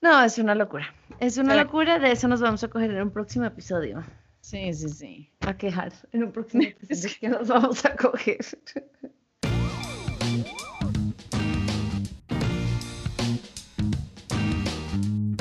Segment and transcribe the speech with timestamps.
[0.00, 0.94] No, es una locura.
[1.18, 4.04] Es una locura, de eso nos vamos a coger en un próximo episodio.
[4.40, 5.30] Sí, sí, sí.
[5.40, 8.38] A quejar en un próximo episodio que nos vamos a coger.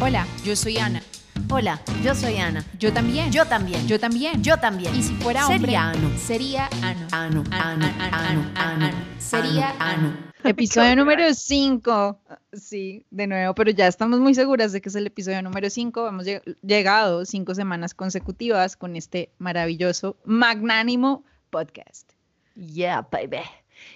[0.02, 1.02] Hola, yo soy Ana.
[1.50, 2.64] Hola, yo soy Ana.
[2.78, 3.32] Yo también.
[3.32, 3.88] Yo también.
[3.88, 4.44] Yo también.
[4.44, 4.96] Yo también.
[4.96, 6.18] Y si fuera Sería hombre, Ano.
[6.18, 7.08] sería Ano.
[7.12, 8.90] Ano, ano, ano, ano.
[9.20, 10.27] Sería Ano, Ano.
[10.52, 12.20] Episodio número 5.
[12.54, 16.08] Sí, de nuevo, pero ya estamos muy seguras de que es el episodio número 5.
[16.08, 22.12] Hemos lleg- llegado cinco semanas consecutivas con este maravilloso, magnánimo podcast.
[22.56, 23.42] Yeah, baby.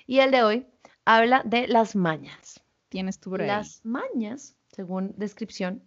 [0.07, 0.65] Y el de hoy
[1.05, 2.61] habla de las mañas.
[2.89, 3.47] Tienes tú por ahí.
[3.47, 5.81] Las mañas, según descripción,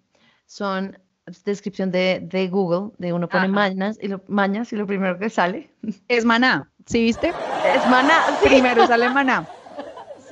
[0.46, 0.98] son
[1.44, 3.52] descripción de, de Google, de uno pone Ajá.
[3.52, 5.70] mañas y, lo, mañas y lo primero que sale
[6.08, 7.28] Es maná, ¿sí viste?
[7.28, 8.20] es maná.
[8.42, 8.48] sí.
[8.48, 9.46] Primero sale maná.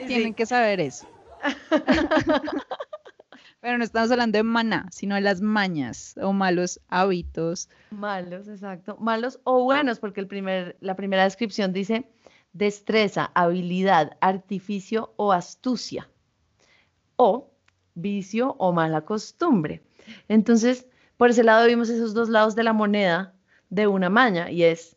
[0.02, 0.34] Sí, Tienen sí.
[0.34, 1.06] que saber eso.
[3.61, 7.69] Pero no estamos hablando de maná, sino de las mañas o malos hábitos.
[7.91, 8.97] Malos, exacto.
[8.98, 12.11] Malos o buenos, porque el primer, la primera descripción dice
[12.53, 16.09] destreza, habilidad, artificio o astucia.
[17.16, 17.53] O
[17.94, 19.83] vicio o mala costumbre.
[20.28, 23.34] Entonces, por ese lado vimos esos dos lados de la moneda
[23.70, 24.97] de una maña y es,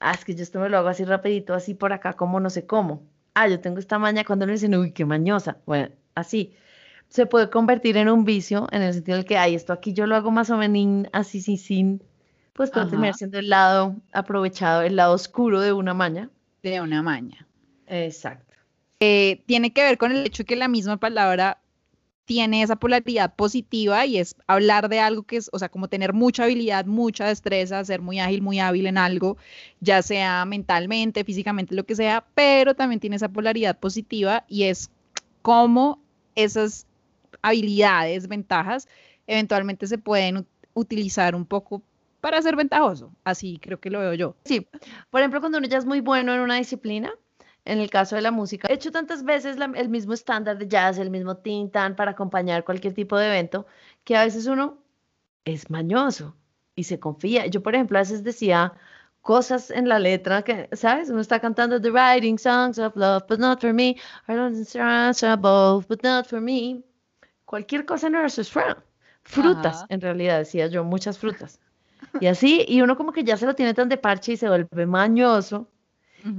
[0.00, 2.50] ah, es que yo esto me lo hago así rapidito, así por acá, como no
[2.50, 3.06] sé cómo.
[3.34, 5.58] Ah, yo tengo esta maña cuando me dicen, uy, qué mañosa.
[5.66, 6.54] Bueno, así.
[7.08, 10.06] Se puede convertir en un vicio en el sentido de que, ay, esto aquí yo
[10.06, 12.02] lo hago más o menos así, sin, sin,
[12.54, 16.30] pues puede terminar siendo el lado aprovechado, el lado oscuro de una maña.
[16.62, 17.46] de una maña.
[17.86, 18.54] Exacto.
[19.00, 21.61] Eh, tiene que ver con el hecho que la misma palabra
[22.24, 26.12] tiene esa polaridad positiva y es hablar de algo que es, o sea, como tener
[26.12, 29.36] mucha habilidad, mucha destreza, ser muy ágil, muy hábil en algo,
[29.80, 34.90] ya sea mentalmente, físicamente, lo que sea, pero también tiene esa polaridad positiva y es
[35.42, 36.00] cómo
[36.36, 36.86] esas
[37.42, 38.88] habilidades, ventajas,
[39.26, 41.82] eventualmente se pueden ut- utilizar un poco
[42.20, 43.10] para ser ventajoso.
[43.24, 44.36] Así creo que lo veo yo.
[44.44, 44.66] Sí,
[45.10, 47.12] por ejemplo, cuando uno ya es muy bueno en una disciplina,
[47.64, 50.68] en el caso de la música, he hecho tantas veces la- el mismo estándar de
[50.68, 53.66] jazz, el mismo tin tan para acompañar cualquier tipo de evento,
[54.04, 54.78] que a veces uno
[55.44, 56.34] es mañoso
[56.74, 57.46] y se confía.
[57.46, 58.72] Yo, por ejemplo, a veces decía
[59.20, 61.08] cosas en la letra que, ¿sabes?
[61.10, 63.96] Uno está cantando The Writing Songs of Love, but not for me.
[64.28, 64.56] I don't
[65.40, 66.82] both, but not for me.
[67.44, 69.86] Cualquier cosa en nuestros frutas, Ajá.
[69.88, 71.60] en realidad, decía yo, muchas frutas.
[72.18, 74.48] Y así, y uno como que ya se lo tiene tan de parche y se
[74.48, 75.68] vuelve mañoso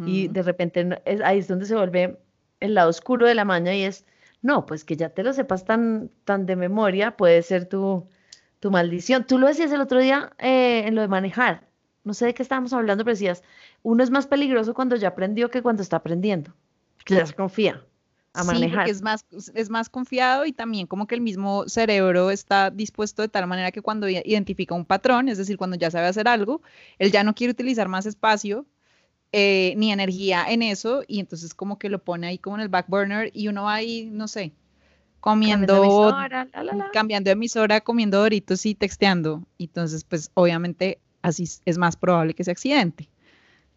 [0.06, 2.18] y de repente es, ahí es donde se vuelve
[2.60, 4.06] el lado oscuro de la maña y es,
[4.42, 8.08] no, pues que ya te lo sepas tan, tan de memoria, puede ser tu,
[8.60, 9.26] tu maldición.
[9.26, 11.68] Tú lo decías el otro día eh, en lo de manejar,
[12.04, 13.44] no sé de qué estábamos hablando, pero decías,
[13.82, 16.54] uno es más peligroso cuando ya aprendió que cuando está aprendiendo,
[17.06, 17.84] que ya se confía
[18.34, 18.78] a Sí, manejar.
[18.80, 23.22] porque es más, es más confiado y también como que el mismo cerebro está dispuesto
[23.22, 26.62] de tal manera que cuando identifica un patrón, es decir, cuando ya sabe hacer algo,
[26.98, 28.66] él ya no quiere utilizar más espacio
[29.34, 32.70] eh, ni energía en eso y entonces como que lo pone ahí como en el
[32.70, 34.54] back burner y uno va ahí, no sé,
[35.22, 36.92] Cambiando comiendo, emisora, la, la, la.
[36.92, 39.44] cambiando de emisora, comiendo doritos y texteando.
[39.58, 43.10] Entonces, pues obviamente así es- más probable que se accidente,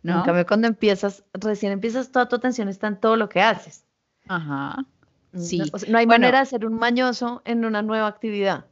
[0.05, 0.22] En ¿no?
[0.25, 3.84] cambio, cuando empiezas, recién empiezas, toda tu atención está en todo lo que haces.
[4.28, 4.84] Ajá.
[5.33, 5.59] Mm, Sí.
[5.59, 6.23] No, o sea, no hay Bueno.
[6.23, 8.67] manera de ser un mañoso en una nueva actividad.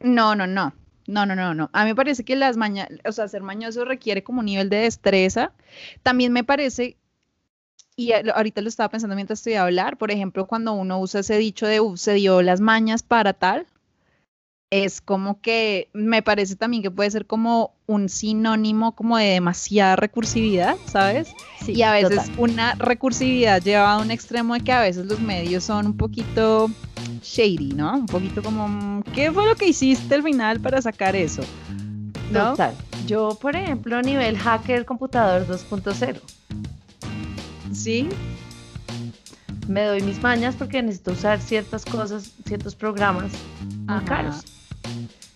[0.00, 0.72] No, no, no.
[1.06, 1.70] No, no, no, no.
[1.72, 4.68] A mí me parece que las mañas, o sea, ser mañoso requiere como un nivel
[4.70, 5.52] de destreza.
[6.02, 6.96] También me parece,
[7.96, 11.38] y ahorita lo estaba pensando mientras estoy a hablar, por ejemplo, cuando uno usa ese
[11.38, 13.66] dicho de "Uf, se dio las mañas para tal,
[14.70, 19.96] es como que me parece también que puede ser como un sinónimo como de demasiada
[19.96, 21.34] recursividad, ¿sabes?
[21.58, 22.34] Sí, y a veces total.
[22.38, 26.70] una recursividad lleva a un extremo de que a veces los medios son un poquito
[27.20, 27.94] shady, ¿no?
[27.98, 31.42] Un poquito como, mm, ¿qué fue lo que hiciste al final para sacar eso?
[32.30, 32.50] ¿No?
[32.52, 32.74] Total.
[33.06, 36.20] Yo, por ejemplo, a nivel hacker computador 2.0,
[37.72, 38.08] Sí,
[39.68, 43.32] me doy mis mañas porque necesito usar ciertas cosas, ciertos programas
[43.86, 44.04] muy Ajá.
[44.04, 44.44] caros.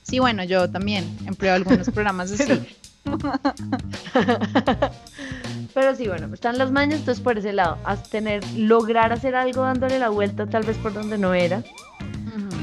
[0.02, 2.60] Sí, bueno, yo también empleo algunos programas así.
[5.74, 7.78] Pero sí, bueno, están las mañas, entonces por ese lado,
[8.10, 11.62] tener, lograr hacer algo dándole la vuelta tal vez por donde no era,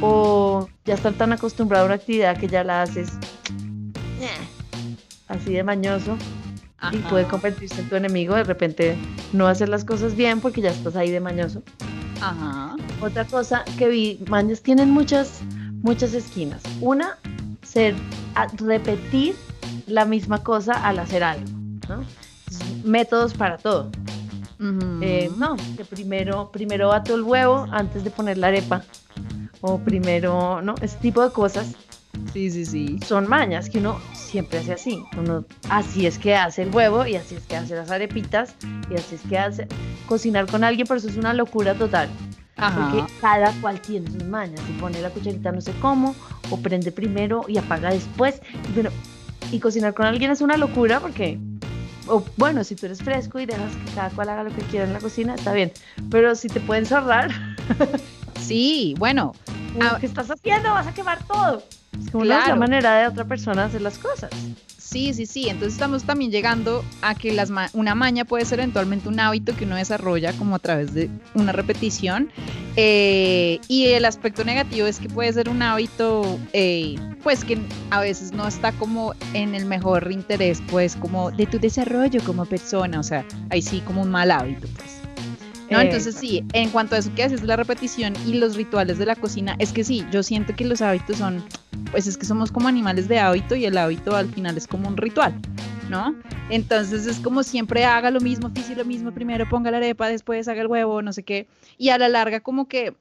[0.01, 3.11] o ya estar tan acostumbrado a una actividad que ya la haces
[5.27, 6.17] así de mañoso
[6.91, 8.97] y puede convertirse en tu enemigo, de repente
[9.33, 11.61] no hacer las cosas bien porque ya estás ahí de mañoso.
[12.21, 12.75] Ajá.
[13.01, 15.41] Otra cosa que vi, mañas tienen muchas,
[15.81, 16.61] muchas esquinas.
[16.79, 17.17] Una,
[17.61, 17.95] ser,
[18.57, 19.35] repetir
[19.87, 21.49] la misma cosa al hacer algo,
[21.89, 22.03] ¿no?
[22.83, 23.91] Métodos para todo.
[25.01, 28.83] Eh, no, que primero, primero bato el huevo antes de poner la arepa.
[29.61, 30.75] o primero, ¿no?
[30.81, 31.75] Ese tipo de cosas
[32.33, 32.99] Sí, sí, sí.
[33.05, 35.03] son mañas que uno siempre hace así.
[35.17, 38.55] Uno, así es que hace el huevo y así es que hace las arepitas
[38.89, 39.67] y así es que hace
[40.07, 42.09] cocinar con alguien, pero eso es una locura total.
[42.57, 42.89] Ajá.
[42.91, 44.59] Porque cada cual tiene sus mañas.
[44.69, 46.15] Y pone la cucharita no sé cómo,
[46.49, 48.41] o prende primero y apaga después.
[48.69, 48.89] Y, bueno,
[49.51, 51.39] y cocinar con alguien es una locura porque,
[52.07, 54.85] o bueno, si tú eres fresco y dejas que cada cual haga lo que quiera
[54.85, 55.71] en la cocina, está bien.
[56.09, 57.29] Pero si te pueden cerrar,
[58.39, 59.33] Sí, bueno,
[59.99, 60.71] ¿qué estás haciendo?
[60.71, 61.63] Vas a quemar todo.
[62.03, 62.59] Es como la otra Claro.
[62.59, 64.31] manera de otra persona hacer las cosas.
[64.91, 65.47] Sí, sí, sí.
[65.47, 69.55] Entonces estamos también llegando a que las ma- una maña puede ser eventualmente un hábito
[69.55, 72.29] que uno desarrolla como a través de una repetición.
[72.75, 77.57] Eh, y el aspecto negativo es que puede ser un hábito, eh, pues que
[77.89, 82.45] a veces no está como en el mejor interés, pues como de tu desarrollo como
[82.45, 82.99] persona.
[82.99, 85.00] O sea, ahí sí como un mal hábito, pues.
[85.71, 88.97] No, Eh, entonces sí, en cuanto a eso que haces la repetición y los rituales
[88.97, 91.43] de la cocina, es que sí, yo siento que los hábitos son,
[91.91, 94.89] pues es que somos como animales de hábito y el hábito al final es como
[94.89, 95.33] un ritual,
[95.89, 96.13] ¿no?
[96.49, 100.47] Entonces es como siempre haga lo mismo, oficie lo mismo, primero ponga la arepa, después
[100.49, 101.47] haga el huevo, no sé qué,
[101.77, 102.93] y a la larga como que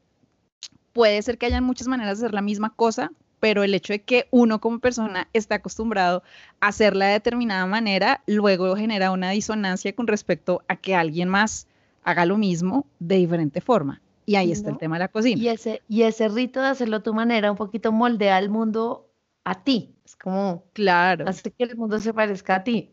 [0.93, 4.03] puede ser que hayan muchas maneras de hacer la misma cosa, pero el hecho de
[4.03, 6.23] que uno como persona está acostumbrado
[6.61, 11.67] a hacerla de determinada manera, luego genera una disonancia con respecto a que alguien más
[12.03, 14.01] haga lo mismo de diferente forma.
[14.27, 15.43] Y ahí está el tema de la cocina.
[15.43, 19.09] Y ese, y ese rito de hacerlo a tu manera un poquito moldea el mundo
[19.45, 19.95] a ti.
[20.05, 21.25] Es como Claro.
[21.29, 22.93] hace que el mundo se parezca a ti,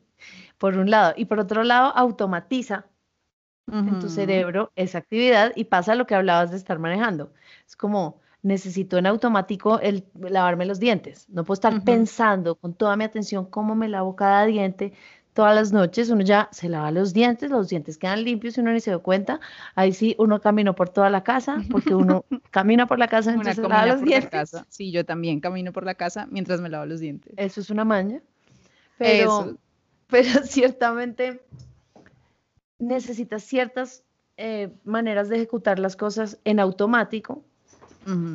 [0.57, 1.13] por un lado.
[1.15, 2.85] Y por otro lado, automatiza
[3.69, 7.33] en tu cerebro esa actividad y pasa lo que hablabas de estar manejando.
[7.67, 11.27] Es como, necesito en automático el lavarme los dientes.
[11.29, 14.93] No puedo estar pensando con toda mi atención cómo me lavo cada diente
[15.37, 16.09] todas las noches.
[16.09, 19.03] Uno ya se lava los dientes, los dientes quedan limpios y uno ni se dio
[19.03, 19.39] cuenta.
[19.75, 23.43] Ahí sí, uno caminó por toda la casa, porque uno camina por la casa Una
[23.43, 24.31] mientras se lava los dientes.
[24.31, 24.65] casa.
[24.69, 27.35] Sí, yo también camino por la casa mientras me lavo los dientes.
[27.37, 28.19] Eso es una maña.
[28.97, 29.57] Pero, Eso.
[30.09, 31.45] pero ciertamente
[32.79, 34.03] necesitas ciertas
[34.37, 37.43] eh, maneras de ejecutar las cosas en automático,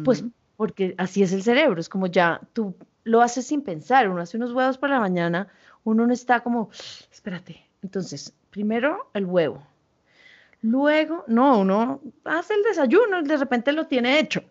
[0.05, 0.25] pues
[0.57, 4.37] porque así es el cerebro, es como ya tú lo haces sin pensar, uno hace
[4.37, 5.49] unos huevos por la mañana,
[5.85, 6.71] uno no está como,
[7.11, 9.67] espérate, entonces, primero el huevo,
[10.63, 14.43] luego, no, uno hace el desayuno y de repente lo tiene hecho.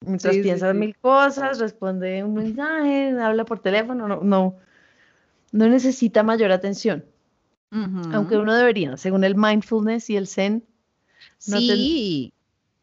[0.00, 0.78] Mientras Sí, piensa sí.
[0.78, 4.56] mil cosas, responde un mensaje, habla por teléfono, no, no,
[5.52, 7.04] no necesita mayor atención,
[8.12, 10.64] aunque uno debería, según el mindfulness y el zen,
[11.46, 12.32] no te- Sí,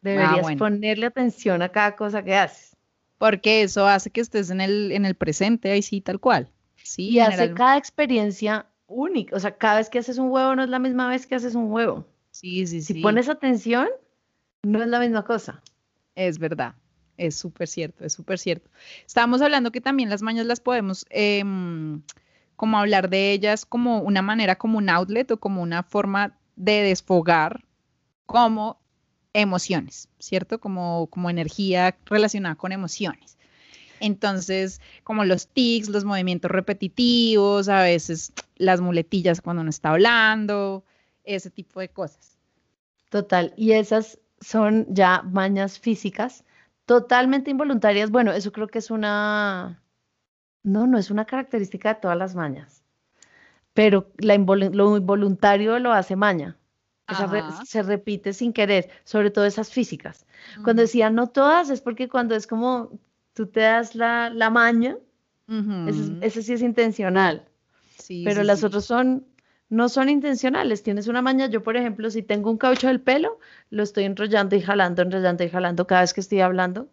[0.02, 0.60] deberías bueno.
[0.60, 2.76] ponerle atención a cada cosa que haces.
[3.18, 6.50] porque eso hace que estés en el, en el presente, ahí sí, tal cual.
[6.86, 9.36] Sí, Y hace general- cada experiencia única.
[9.36, 11.56] O sea, cada vez que haces un huevo no es la misma vez que haces
[11.56, 12.06] un huevo.
[12.32, 13.02] sí, sí, Si sí.
[13.02, 13.88] pones atención,
[14.64, 15.64] no es la misma cosa.
[16.16, 16.76] Es verdad,
[17.18, 18.70] es súper cierto, es súper cierto.
[19.06, 22.02] Estábamos hablando que también las mañas las podemos, em,
[22.56, 26.84] como hablar de ellas como una manera, como un outlet o como una forma de
[26.84, 27.66] desfogar
[28.28, 28.80] como
[29.34, 30.60] emociones, ¿cierto?
[30.60, 33.35] Como, como energía relacionada con emociones.
[34.00, 40.84] Entonces, como los tics, los movimientos repetitivos, a veces las muletillas cuando uno está hablando,
[41.24, 42.38] ese tipo de cosas.
[43.10, 43.54] Total.
[43.56, 46.44] Y esas son ya mañas físicas
[46.86, 48.12] totalmente involuntarias.
[48.12, 49.82] Bueno, eso creo que es una...
[50.64, 52.84] No, no es una característica de todas las mañas.
[53.74, 56.58] Pero la involu- lo involuntario lo hace maña.
[57.08, 60.26] Esa re- se repite sin querer, sobre todo esas físicas.
[60.64, 62.90] Cuando decía no todas, es porque cuando es como
[63.36, 64.98] tú te das la, la maña,
[66.22, 67.48] ese, sí es intencional,
[67.98, 68.66] Sí, pero sí, las sí.
[68.66, 69.28] otras son,
[69.70, 70.84] no son intencionales.
[70.84, 73.40] Tienes una maña, yo por ejemplo, si tengo un caucho del pelo,
[73.72, 76.90] lo estoy enrollando y jalando, enrollando y jalando cada vez que estoy hablando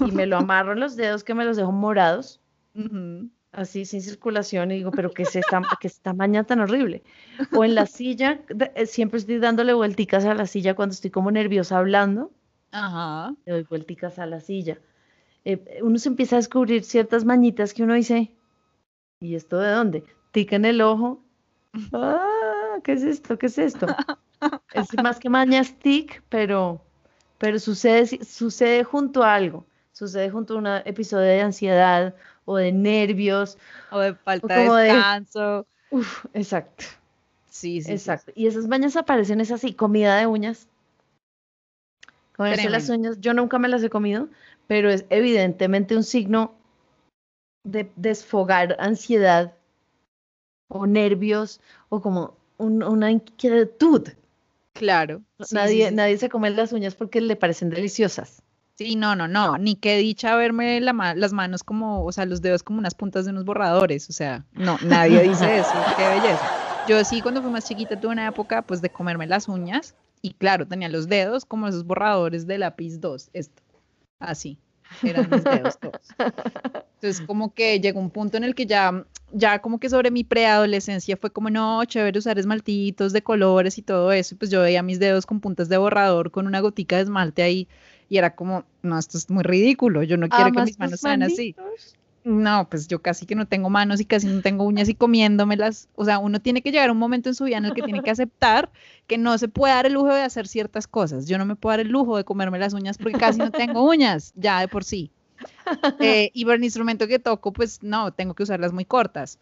[0.00, 2.42] y me lo amarro en los dedos que me los dejo morados,
[3.52, 7.02] así sin circulación y digo, pero ¿qué es esta, qué es esta maña tan horrible?
[7.52, 8.42] O en la silla,
[8.74, 12.32] eh, siempre estoy dándole vuelticas a la silla cuando estoy como nerviosa hablando.
[12.72, 13.34] Ajá.
[13.46, 14.78] le doy vuelticas a la silla.
[15.44, 18.34] Eh, uno se empieza a descubrir ciertas mañitas que uno dice,
[19.20, 20.04] ¿y esto de dónde?
[20.32, 21.22] Tica en el ojo.
[21.92, 23.38] Ah, ¿qué es esto?
[23.38, 23.86] ¿Qué es esto?
[24.72, 26.80] Es más que mañas tic, pero,
[27.38, 29.64] pero sucede, sucede junto a algo.
[29.92, 33.56] Sucede junto a un episodio de ansiedad o de nervios.
[33.92, 35.66] O de falta como de de- descanso.
[35.90, 36.84] Uf, exacto,
[37.48, 38.32] Sí, sí, sí, exacto.
[38.34, 40.66] Y esas mañas aparecen, es así, comida de uñas.
[42.36, 44.28] Comerse las uñas, yo nunca me las he comido,
[44.66, 46.54] pero es evidentemente un signo
[47.64, 49.54] de desfogar ansiedad
[50.68, 54.08] o nervios o como un- una inquietud.
[54.72, 55.22] Claro.
[55.40, 55.94] sí, nadie, sí.
[55.94, 58.42] nadie se come las uñas porque le parecen deliciosas.
[58.76, 62.26] Sí, no, no, no, ni qué dicha verme la ma- las manos como, o sea,
[62.26, 66.08] los dedos como unas puntas de unos borradores, o sea, no, nadie dice eso, qué
[66.08, 66.48] belleza.
[66.88, 70.32] Yo sí, cuando fui más chiquita, tuve una época, pues, de comerme las uñas, y
[70.32, 73.62] claro, tenía los dedos como esos borradores de lápiz 2, esto,
[74.18, 74.58] así,
[75.02, 76.08] eran mis dedos todos.
[76.94, 80.24] Entonces, como que llegó un punto en el que ya, ya como que sobre mi
[80.24, 84.60] preadolescencia fue como, no, chévere usar esmaltitos de colores y todo eso, y pues yo
[84.60, 87.68] veía mis dedos con puntas de borrador, con una gotica de esmalte ahí,
[88.08, 91.00] y era como, no, esto es muy ridículo, yo no quiero que ¿Amas mis manos
[91.00, 91.54] sean así.
[92.24, 95.88] No, pues yo casi que no tengo manos y casi no tengo uñas y comiéndomelas.
[95.94, 97.82] O sea, uno tiene que llegar a un momento en su vida en el que
[97.82, 98.70] tiene que aceptar
[99.06, 101.28] que no se puede dar el lujo de hacer ciertas cosas.
[101.28, 103.84] Yo no me puedo dar el lujo de comerme las uñas porque casi no tengo
[103.84, 105.10] uñas, ya de por sí.
[106.00, 109.38] Eh, y por el instrumento que toco, pues no, tengo que usarlas muy cortas.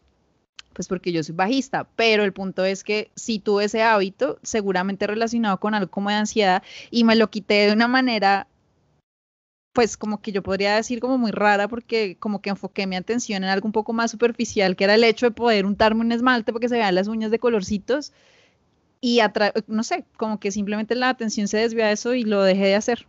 [0.72, 5.06] Pues porque yo soy bajista, pero el punto es que si tuve ese hábito, seguramente
[5.06, 8.48] relacionado con algo como de ansiedad, y me lo quité de una manera
[9.72, 13.44] pues como que yo podría decir como muy rara porque como que enfoqué mi atención
[13.44, 16.52] en algo un poco más superficial, que era el hecho de poder untarme un esmalte
[16.52, 18.12] porque se vean las uñas de colorcitos
[19.00, 19.20] y
[19.66, 22.74] no sé, como que simplemente la atención se desvió a eso y lo dejé de
[22.76, 23.06] hacer.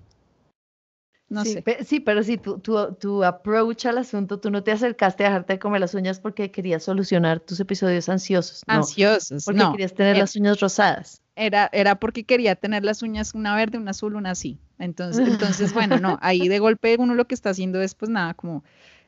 [1.29, 1.62] No sí, sé.
[1.63, 5.29] pe- sí, pero sí, tu, tu, tu approach al asunto, tú no te acercaste a
[5.29, 9.72] dejarte de comer las uñas porque querías solucionar tus episodios ansiosos, no, Ansiosos, porque no.
[9.72, 11.23] querías tener eh, las uñas rosadas.
[11.35, 14.59] Era, era porque quería tener las uñas una verde, una azul, una así.
[14.77, 18.33] Entonces, entonces, bueno, no, ahí de golpe uno lo que está haciendo es pues nada,
[18.33, 18.63] como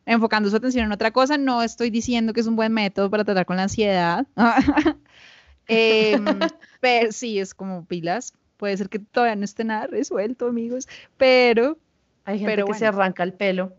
[0.06, 1.38] enfocando su atención en otra cosa.
[1.38, 4.28] No estoy diciendo que es un buen método para tratar con la ansiedad.
[5.68, 8.34] Em, pero sí, es como pilas.
[8.58, 11.80] Puede ser que todavía no esté nada resuelto, amigos, pero,
[12.26, 13.74] Hay gente pero que se arranca el pelo.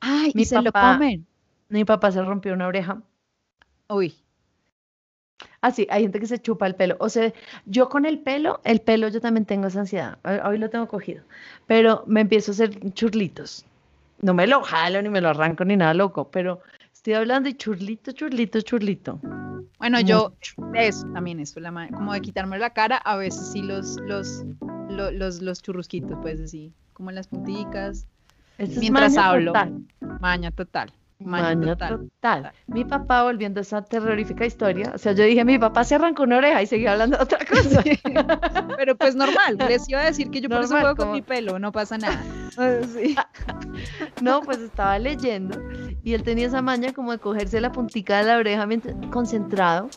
[0.00, 1.26] ay, Mi y se lo comen.
[1.68, 3.02] Mi papá se rompió una oreja.
[3.88, 4.14] Uy,
[5.64, 6.94] Ah, sí, hay gente que se chupa el pelo.
[7.00, 7.32] O sea,
[7.64, 10.18] yo con el pelo, el pelo yo también tengo esa ansiedad.
[10.44, 11.22] Hoy lo tengo cogido.
[11.66, 13.64] Pero me empiezo a hacer churlitos.
[14.20, 16.60] No me lo jalo ni me lo arranco ni nada loco, pero
[16.92, 19.18] estoy hablando de churlito, churlito, churlito.
[19.78, 20.34] Bueno, yo,
[20.74, 24.44] eso también, eso, la como de quitarme la cara, a veces sí los, los,
[24.90, 28.06] lo- los, los, churrusquitos, pues así, como en las punticas,
[28.58, 29.52] Esto es Mientras maña hablo.
[29.52, 29.84] total,
[30.20, 31.98] maña total, maña total.
[31.98, 32.52] total.
[32.66, 36.24] Mi papá, volviendo a esa terrorífica historia, o sea, yo dije, mi papá se arrancó
[36.24, 37.82] una oreja y seguía hablando de otra cosa.
[38.76, 41.58] Pero pues normal, les iba a decir que yo por eso juego con mi pelo,
[41.58, 42.22] no pasa nada.
[42.94, 43.16] Sí.
[44.22, 45.58] No, pues estaba leyendo
[46.04, 49.88] y él tenía esa maña como de cogerse la puntica de la oreja mientras, concentrado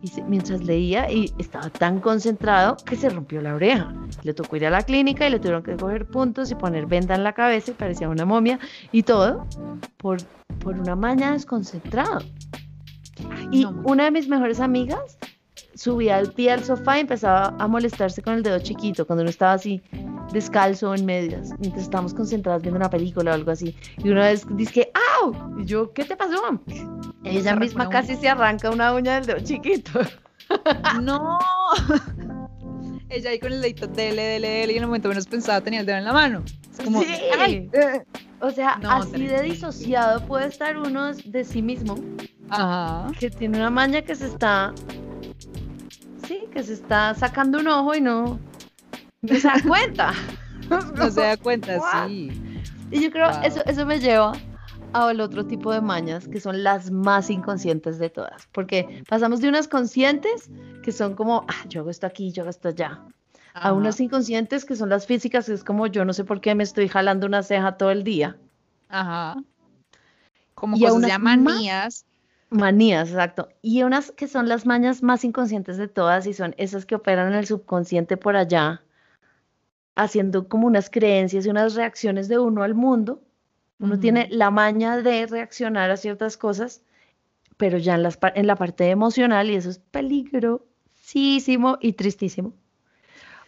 [0.00, 3.92] y se- mientras leía y estaba tan concentrado que se rompió la oreja.
[4.22, 7.14] Le tocó ir a la clínica y le tuvieron que coger puntos y poner venda
[7.14, 8.58] en la cabeza y parecía una momia
[8.90, 9.46] y todo
[9.96, 10.18] por,
[10.60, 12.18] por una maña desconcentrado.
[13.30, 15.18] Ay, Y no, una de mis mejores amigas
[15.74, 19.30] subía al pie al sofá y empezaba a molestarse con el dedo chiquito cuando uno
[19.30, 19.82] estaba así
[20.32, 23.74] descalzo en medias, mientras estábamos concentradas viendo una película o algo así.
[24.02, 24.90] Y una vez dice,
[25.22, 25.34] ¡au!
[25.60, 26.60] Y yo, ¿qué te pasó?
[27.24, 30.00] Ella misma casi se arranca una uña del dedo chiquito.
[31.02, 31.38] no.
[33.08, 35.80] Ella ahí con el dedito dele, dele, dele, y en el momento menos pensaba tenía
[35.80, 36.42] el dedo en la mano.
[36.72, 37.08] Es como, Sí.
[37.38, 37.70] ay.
[38.40, 41.94] O sea, No, así de disociado puede estar uno de sí mismo,
[42.48, 43.06] Ajá.
[43.20, 44.72] que tiene una maña que se está,
[46.26, 48.40] sí, que se está sacando un ojo y no,
[49.22, 50.12] no se da cuenta.
[50.68, 52.08] No se da cuenta, What?
[52.08, 52.30] sí.
[52.90, 53.42] Y yo creo, Wow.
[53.44, 54.32] eso, eso me lleva
[54.92, 59.48] al otro tipo de mañas, que son las más inconscientes de todas, porque pasamos de
[59.48, 60.50] unas conscientes,
[60.82, 63.00] que son como, ah, yo hago esto aquí, yo hago esto allá,
[63.54, 66.54] a unas inconscientes, que son las físicas, que es como, yo no sé por qué
[66.54, 68.36] me estoy jalando una ceja todo el día.
[68.88, 69.36] Ajá.
[70.54, 72.04] Como unas ya más- manías.
[72.50, 73.48] Manías, exacto.
[73.62, 77.28] Y unas que son las mañas más inconscientes de todas y son esas que operan
[77.28, 78.82] en el subconsciente por allá,
[79.94, 83.22] haciendo como unas creencias y unas reacciones de uno al mundo.
[83.78, 86.82] Uno tiene la maña de reaccionar a ciertas cosas,
[87.56, 92.52] pero ya en, las, en la parte emocional y eso es peligrosísimo y tristísimo.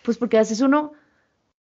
[0.02, 0.92] Pues porque a veces uno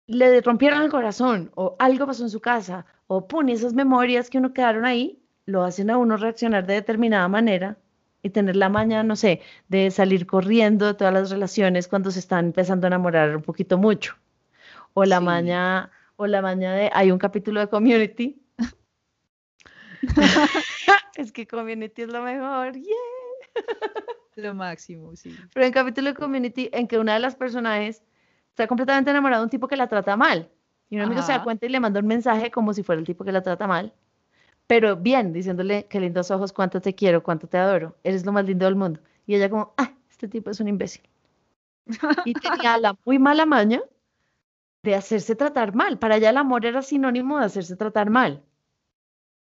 [0.07, 4.37] le rompieron el corazón o algo pasó en su casa o pum, esas memorias que
[4.37, 7.77] uno quedaron ahí lo hacen a uno reaccionar de determinada manera
[8.23, 12.19] y tener la maña, no sé, de salir corriendo de todas las relaciones cuando se
[12.19, 14.15] están empezando a enamorar un poquito mucho.
[14.93, 15.25] O la Sí.
[15.25, 18.41] maña, o la maña de, hay un capítulo de Community.
[21.15, 22.95] es que Community es lo mejor, yeah.
[24.35, 25.35] Lo máximo, sí.
[25.53, 28.01] Pero un capítulo de Community en que una de las personajes
[28.49, 30.49] está completamente enamorada de un tipo que la trata mal.
[30.89, 31.43] Y un amigo se da Ajá.
[31.43, 33.93] cuenta y le manda un mensaje como si fuera el tipo que la trata mal.
[34.67, 38.45] Pero bien, diciéndole, qué lindos ojos, cuánto te quiero, cuánto te adoro, eres lo más
[38.45, 39.01] lindo del mundo.
[39.27, 41.01] Y ella como, ah, este tipo es un imbécil.
[42.23, 43.81] Y tenía la muy mala maña
[44.83, 45.99] de hacerse tratar mal.
[45.99, 48.43] Para ella el amor era sinónimo de hacerse tratar mal.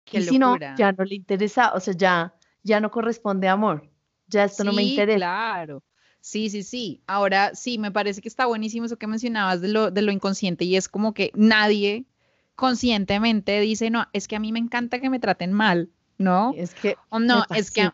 [0.04, 0.75] Qué y si no, locura.
[0.76, 3.90] ya no le interesa, o sea, ya, ya no corresponde amor.
[4.26, 5.19] Ya esto no me interesa.
[5.19, 5.83] Claro.
[6.21, 7.02] Sí, sí, sí.
[7.07, 10.64] Ahora sí, me parece que está buenísimo eso que mencionabas de lo, de lo inconsciente
[10.64, 12.07] y es como que nadie
[12.54, 16.54] conscientemente dice, no, es que a mí me encanta que me traten mal, ¿no?
[16.57, 17.90] Es que O no, es que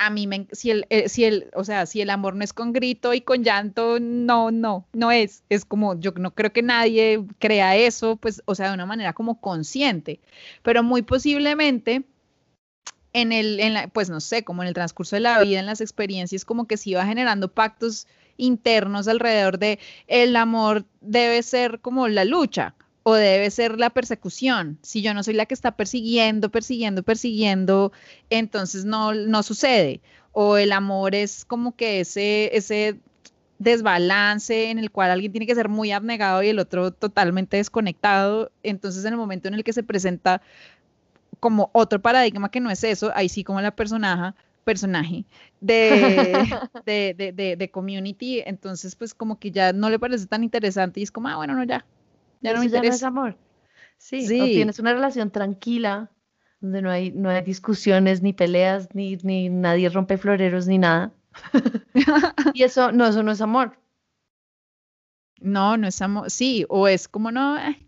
[0.00, 2.54] a, mí me, si el, eh, si el, o sea, si el amor no es
[2.54, 5.44] con grito y con llanto, no, no, no es.
[5.50, 9.12] Es como, yo no creo que nadie crea eso, pues, o sea, de una manera
[9.12, 10.18] como consciente,
[10.62, 12.04] pero muy posiblemente
[13.12, 15.66] en el, en la, pues no sé, como en el transcurso de la vida, en
[15.66, 18.06] las experiencias, como que se iba generando pactos
[18.38, 24.78] internos alrededor de el amor debe ser como la lucha o debe ser la persecución.
[24.82, 27.92] Si yo no soy la que está persiguiendo, persiguiendo, persiguiendo,
[28.28, 30.00] entonces no, no sucede.
[30.32, 33.00] O el amor es como que ese, ese
[33.58, 38.52] desbalance en el cual alguien tiene que ser muy abnegado y el otro totalmente desconectado.
[38.62, 40.42] Entonces en el momento en el que se presenta
[41.40, 45.24] como otro paradigma que no es eso, ahí sí como la personaje, personaje
[45.60, 45.80] de,
[46.86, 51.00] de, de, de, de community, entonces pues como que ya no le parece tan interesante
[51.00, 51.86] y es como, ah, bueno, no, ya,
[52.40, 53.36] ya no me ya no es amor.
[53.98, 54.52] Sí, o Sí.
[54.54, 56.10] tienes una relación tranquila,
[56.60, 61.12] donde no hay, no hay discusiones, ni peleas, ni, ni nadie rompe floreros, ni nada.
[62.54, 63.78] Y eso, no, eso no es amor.
[65.40, 67.78] No, no es amor, sí, o es como, no, eh,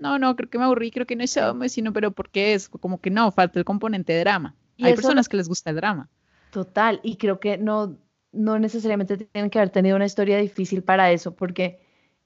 [0.00, 2.54] no, no, creo que me aburrí, creo que no es amor, sino, pero ¿por qué
[2.54, 2.68] es?
[2.68, 4.56] Como que no, falta el componente de drama.
[4.76, 6.08] Y Hay personas que les gusta el drama.
[6.50, 7.98] Total, y creo que no,
[8.32, 11.81] no necesariamente tienen que haber tenido una historia difícil para eso, porque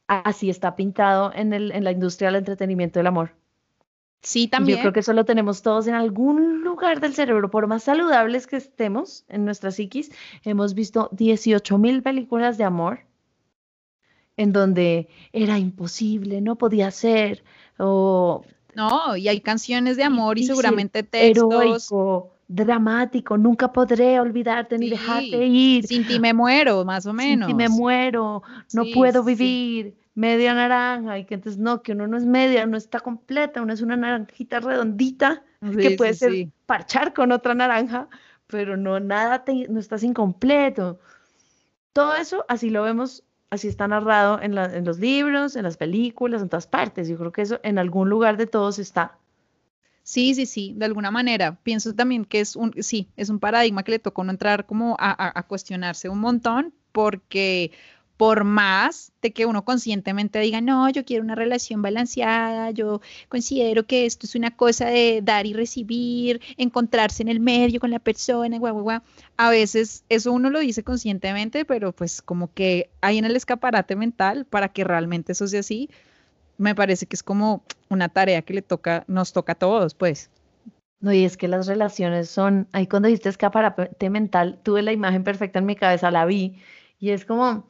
[0.08, 3.34] así está pintado en el, en la industria del entretenimiento del amor.
[4.22, 4.78] Sí, Y yo también.
[4.78, 8.56] creo que eso lo tenemos todos en algún lugar del cerebro, por más saludables que
[8.56, 10.10] estemos en nuestra psiquis,
[10.42, 13.06] hemos visto 18 mil películas de amor
[14.36, 17.44] en donde era imposible, no podía ser,
[17.78, 18.44] o
[18.74, 21.88] No, y hay canciones de amor y seguramente textos.
[21.90, 27.10] heroico, dramático, nunca podré olvidarte ni Sí, dejarte ir, Sin ti me muero, más o
[27.10, 27.46] sin menos.
[27.48, 28.42] ti me muero,
[28.72, 29.34] no Sí, puedo sí.
[29.34, 33.60] vivir, media naranja, y que entonces no, que uno no es media, uno está completa,
[33.62, 36.52] uno es una naranjita redondita que Sí, puede sí, ser sí.
[36.66, 38.08] parchar con otra naranja,
[38.46, 41.00] pero no nada te- no estás incompleto.
[41.92, 45.76] Todo eso así lo vemos, así está narrado en, la- en los libros, en las
[45.76, 47.08] películas, en todas partes.
[47.08, 49.18] Yo creo que eso en algún lugar de todos está.
[50.08, 51.58] Sí, sí, sí, de alguna manera.
[51.64, 54.94] Pienso también que es un, sí, es un paradigma que le tocó no entrar como
[55.00, 57.72] a, a- cuestionarse un montón, porque
[58.16, 63.84] por más de que uno conscientemente diga, no, yo quiero una relación balanceada, yo considero
[63.86, 67.98] que esto es una cosa de dar y recibir, encontrarse en el medio con la
[67.98, 69.00] persona, guau, guau, guau.
[69.36, 73.96] A veces eso uno lo dice conscientemente, pero pues como que hay en el escaparate
[73.96, 75.90] mental para que realmente eso sea así,
[76.58, 80.30] me parece que es como una tarea que le toca, nos toca a todos, pues.
[81.00, 85.24] No, y es que las relaciones son, ahí cuando dijiste escaparate mental, tuve la imagen
[85.24, 86.60] perfecta en mi cabeza, la vi,
[86.98, 87.68] y es como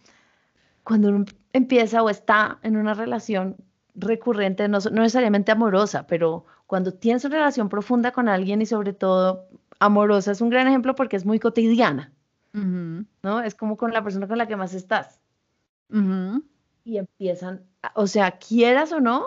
[0.85, 3.57] cuando uno empieza o está en una relación
[3.95, 8.93] recurrente, no, no necesariamente amorosa, pero cuando tienes una relación profunda con alguien y sobre
[8.93, 9.49] todo
[9.81, 12.13] amorosa, es un gran ejemplo porque es muy cotidiana,
[13.23, 13.43] ¿no?
[13.43, 15.21] Es como con la persona con la que más estás.
[15.91, 16.43] ujú.
[16.87, 19.25] Y empiezan, o sea, quieras o no,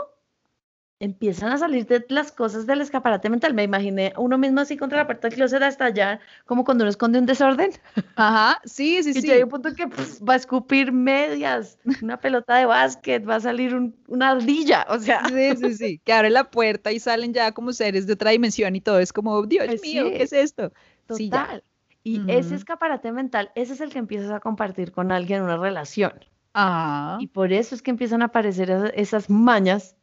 [1.02, 3.54] empiezan a salir de las cosas del escaparate mental.
[3.54, 6.90] Me imaginé uno mismo así contra la puerta del closet a estallar, como cuando uno
[6.90, 7.72] esconde un desorden.
[8.16, 9.28] Ajá, sí, sí, Y sí.
[9.28, 13.76] llega un punto que va a escupir medias, una pelota de básquet, va a salir
[13.76, 15.28] un- una ardilla, o sea.
[15.28, 16.02] Sí, sí, sí.
[16.06, 19.12] Que abre la puerta y salen ya como seres de otra dimensión y todo es
[19.12, 20.14] como, Dios Pues mío, sí.
[20.18, 20.72] ¿qué es esto?
[21.10, 21.44] Sí, ya.
[21.44, 21.64] Total.
[22.06, 22.56] Y ese Ujú.
[22.56, 26.14] escaparate mental, ese es el que empiezas a compartir con alguien en una relación.
[26.54, 29.96] Ah, Y por eso es que empiezan a aparecer esa- esas mañas.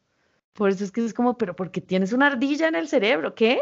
[0.53, 3.59] Por eso es que es como, pero porque tienes una ardilla en el cerebro, ¿qué?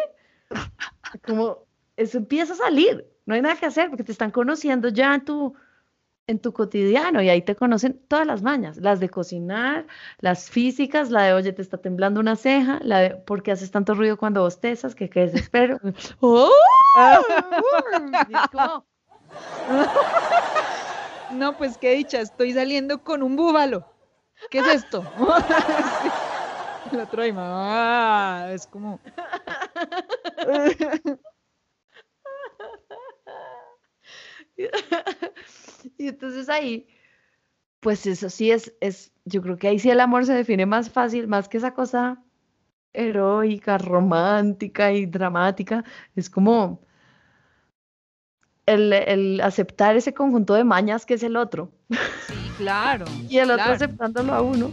[1.26, 1.66] Como
[1.98, 3.06] eso empieza a salir.
[3.26, 5.56] No hay nada que hacer porque te están conociendo ya en tu,
[6.28, 9.88] en tu cotidiano y ahí te conocen todas las mañas, las de cocinar,
[10.20, 13.72] las físicas, la de, oye, te está temblando una ceja, la de, ¿por qué haces
[13.72, 14.94] tanto ruido cuando bostezas?
[14.96, 15.80] Que qué desespero.
[16.20, 16.52] ¡Oh!
[21.36, 23.86] No, pues qué dicha, estoy saliendo con un búbalo.
[24.50, 25.04] ¿Qué es esto?
[25.04, 26.10] Sí.
[26.92, 29.00] El otro ahí, ah, es como,
[35.98, 36.88] Y entonces ahí,
[37.80, 40.90] pues eso sí es, es, yo creo que ahí sí el amor se define más
[40.90, 42.24] fácil, más que esa cosa
[42.94, 45.84] heroica, romántica y dramática.
[46.16, 46.82] Es como
[48.66, 53.06] el, el aceptar ese conjunto de mañas que es el otro sí, claro.
[53.30, 54.72] y el otro aceptándolo a uno.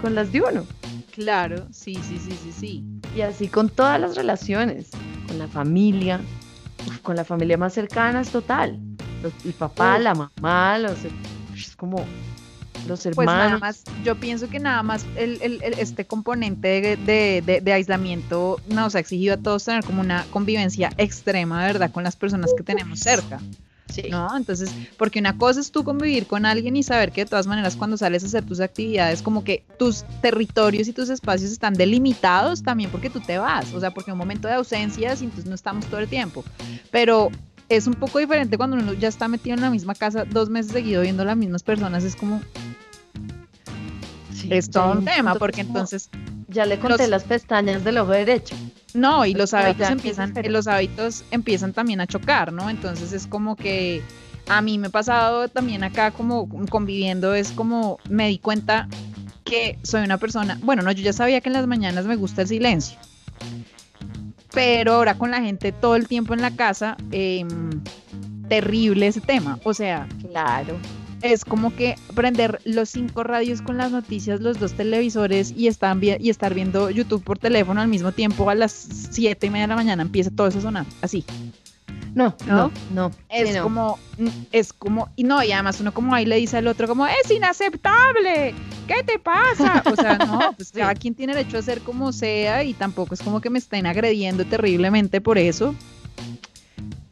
[0.00, 0.66] con las de uno.
[1.12, 2.84] Claro, sí, sí, sí, sí, sí.
[3.16, 4.90] Y así con todas las relaciones,
[5.28, 6.20] con la familia,
[7.02, 8.80] con la familia más cercana es total.
[9.22, 10.98] Los- el papá, la mamá, los,
[11.54, 12.04] es como
[12.86, 16.96] los Pues nada más, yo pienso que nada más el, el- el- este componente de,
[16.96, 21.72] de- de- de aislamiento nos ha exigido a todos tener como una convivencia extrema, de
[21.72, 23.40] verdad, con las personas que tenemos cerca.
[23.90, 24.04] Sí.
[24.10, 24.34] ¿no?
[24.36, 27.76] Entonces, porque una cosa es tú convivir con alguien y saber que de todas maneras
[27.76, 32.62] cuando sales a hacer tus actividades, como que tus territorios y tus espacios están delimitados
[32.62, 35.54] también porque tú te vas, o sea, porque un momento de ausencias y entonces no
[35.54, 36.42] estamos todo el tiempo.
[36.90, 37.30] Pero
[37.68, 40.72] es un poco diferente cuando uno ya está metido en la misma casa dos meses
[40.72, 42.40] seguido viendo las mismas personas, es como,
[44.44, 46.10] Sí, es todo un tema, porque entonces
[46.48, 48.54] Ya le conté los- las pestañas del ojo derecho.
[48.94, 52.70] No, y Pues los hábitos ya, ¿qué empiezan, los hábitos empiezan también a chocar, ¿no?
[52.70, 54.02] Entonces es como que
[54.48, 58.86] a mí me ha pasado también acá como conviviendo, es como me di cuenta
[59.44, 62.42] que soy una persona, bueno, no, yo ya sabía que en las mañanas me gusta
[62.42, 62.98] el silencio,
[64.52, 67.70] pero ahora con la gente todo el tiempo en la casa, em,
[68.48, 70.76] terrible ese tema, o sea, Claro.
[71.24, 75.98] Es como que prender los cinco radios con las noticias, los dos televisores y, están
[75.98, 79.64] vi- y estar viendo YouTube por teléfono al mismo tiempo a las siete y media
[79.64, 81.24] de la mañana empieza todo eso a sonar así.
[82.14, 82.54] No, ¿No?
[82.68, 83.10] no, no.
[83.30, 83.62] Es sí, no.
[83.64, 86.86] como, mm, es como, y no, y además uno como ahí le dice al otro
[86.86, 88.54] como, es inaceptable,
[88.86, 89.82] ¿qué te pasa?
[89.90, 90.78] O sea, no, pues Sí.
[90.78, 93.86] cada quien tiene derecho a ser como sea y tampoco es como que me estén
[93.86, 95.74] agrediendo terriblemente por eso.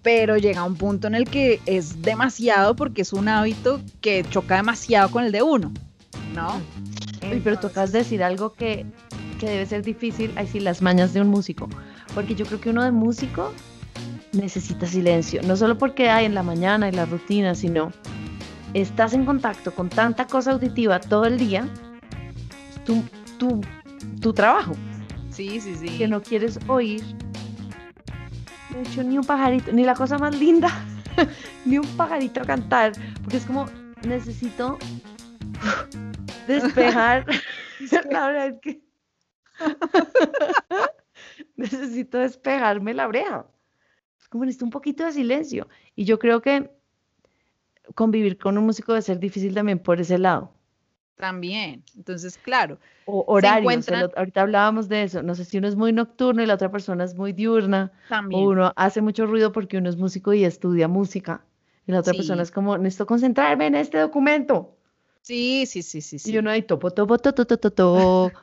[0.02, 4.56] Pero llega un punto en el que es demasiado porque es un hábito que choca
[4.56, 5.72] demasiado con el de uno,
[6.34, 6.60] ¿no?
[7.20, 8.84] Pero de decir algo que,
[9.38, 11.68] que debe ser difícil, así las mañas de un músico.
[12.14, 13.52] Porque yo creo que uno de músico
[14.32, 15.40] necesita silencio.
[15.42, 17.92] No solo porque hay en la mañana y la rutina, sino
[18.74, 21.68] estás en contacto con tanta cosa auditiva todo el día,
[22.84, 23.02] tu,
[23.38, 23.60] tu,
[24.20, 24.72] tu trabajo,
[25.30, 25.98] Sí, sí, sí.
[25.98, 27.02] que no quieres oír.
[28.72, 30.70] De hecho, ni un pajarito, ni la cosa más linda,
[31.64, 33.66] ni un pajarito a cantar, porque es como,
[34.06, 34.78] necesito
[36.46, 37.26] despejar.
[38.10, 38.82] la verdad es que
[41.56, 43.46] necesito despejarme la oreja.
[44.20, 45.68] Es como necesito un poquito de silencio.
[45.94, 46.70] Y yo creo que
[47.94, 50.54] convivir con un músico debe ser difícil también por ese lado.
[51.16, 51.84] También.
[51.96, 53.88] Entonces, claro, O horarios.
[53.88, 55.22] el encuentran- ahorita hablábamos de eso.
[55.22, 57.92] No sé si uno es muy nocturno y la otra persona es muy diurna.
[58.08, 58.42] también.
[58.42, 61.44] O uno hace mucho ruido porque uno es músico y estudia música.
[61.86, 64.76] Y la otra persona es como, necesito concentrarme en este documento.
[65.20, 66.32] Sí, sí, sí, sí, sí.
[66.32, 68.32] Y uno ahí, topo, topo, to, to, to, to.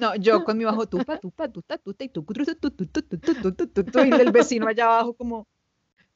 [0.00, 3.18] No, yo con mi bajo tupa, tupa, tuta, tuta y tu, tu, tu, tu, tu,
[3.18, 5.48] tu, tu, tu, tu, y del vecino allá abajo como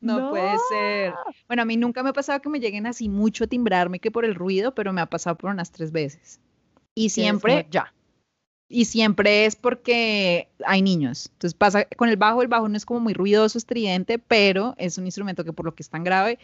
[0.03, 1.15] no, puede ser.
[1.47, 4.11] Bueno, a mí nunca me ha pasado que me lleguen así mucho a timbrarme que
[4.11, 6.41] por el ruido, pero me ha pasado por unas tres veces.
[6.95, 7.95] Y siempre, ya.
[8.69, 11.31] y siempre es porque hay niños.
[11.33, 14.99] Entonces pasa con el bajo, el bajo no es como muy ruidoso, estridente, pero es
[14.99, 16.39] un instrumento que por lo que es tan grave,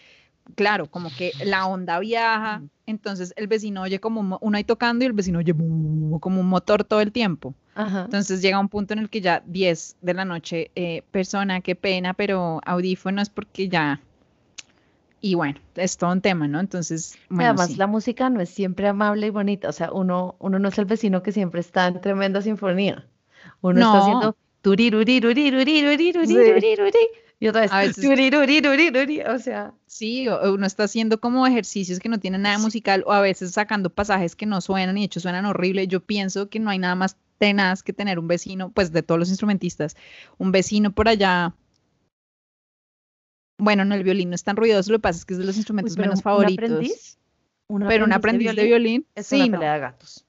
[0.54, 4.64] claro, como que la onda viaja, entonces el vecino oye como un mo- uno ahí
[4.64, 7.54] tocando y el vecino oye como un motor todo el tiempo.
[7.74, 8.04] Ajá.
[8.04, 11.74] Entonces llega un punto en el que ya 10 de la noche, eh, persona, qué
[11.76, 14.00] pena, pero audífonos porque ya...
[15.20, 16.60] Y bueno, es todo un tema, ¿no?
[16.60, 17.76] Entonces, bueno, Además, sí.
[17.76, 19.68] la música no es siempre amable y bonita.
[19.68, 23.04] O sea, uno, uno no es el vecino que siempre está en tremenda sinfonía.
[23.60, 23.98] Uno está No.
[23.98, 26.98] haciendo turiruriruriruriruriruriruriruri,
[27.40, 32.08] y otra vez A veces- turiruriruriruri, O sea, Sí, uno está haciendo como ejercicios que
[32.08, 35.20] no tienen nada musical o a veces sacando pasajes que no suenan y de hecho
[35.20, 35.86] suenan horrible.
[35.86, 39.18] Yo pienso que no hay nada más tenaz que tener un vecino, pues de todos
[39.18, 39.96] los instrumentistas,
[40.38, 41.54] un vecino por allá.
[43.60, 45.44] Bueno, no, el violín no es tan ruidoso, lo que pasa es que es de
[45.44, 46.64] los instrumentos menos un favoritos.
[46.64, 47.18] aprendiz,
[47.68, 49.52] un pero un aprendiz de violín, es sí, una no.
[49.58, 50.24] pelea de gatos.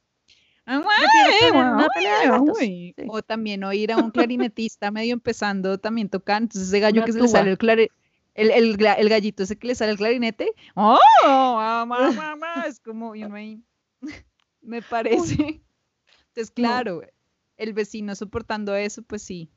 [0.71, 2.93] Ah, Prefiero tener una guay, pelea de gatos, uy.
[2.95, 3.05] sí.
[3.07, 7.13] O también oír a un clarinetista medio empezando también tocar, entonces ese gallo Una que
[7.13, 7.91] se le sale el clarinete,
[8.35, 10.99] el, el, el gallito ese que le sale el clarinete, ¡oh!
[11.25, 13.63] ah, ma, ma, ma", es como, y uno ahí,
[14.61, 15.59] me parece.
[16.27, 17.01] Entonces, claro,
[17.57, 19.49] el vecino soportando eso, pues sí,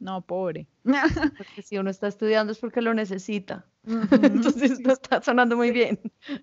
[0.00, 0.66] no, pobre.
[1.38, 3.64] Porque si uno está estudiando es porque lo necesita.
[3.86, 6.00] Entonces no está sonando muy bien.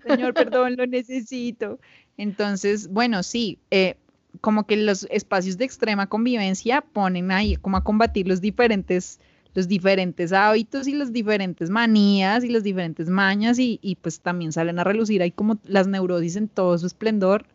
[0.08, 1.78] Señor, perdón, lo necesito.
[2.18, 3.98] Entonces, bueno, sí, eh,
[4.42, 9.20] como que los espacios de extrema convivencia ponen ahí como a combatir los diferentes,
[9.54, 14.52] los diferentes hábitos y las diferentes manías y las diferentes mañas y, y pues también
[14.52, 17.46] salen a relucir ahí como las neurosis en todo su esplendor.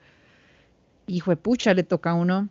[1.06, 2.48] De pucha, le toca a uno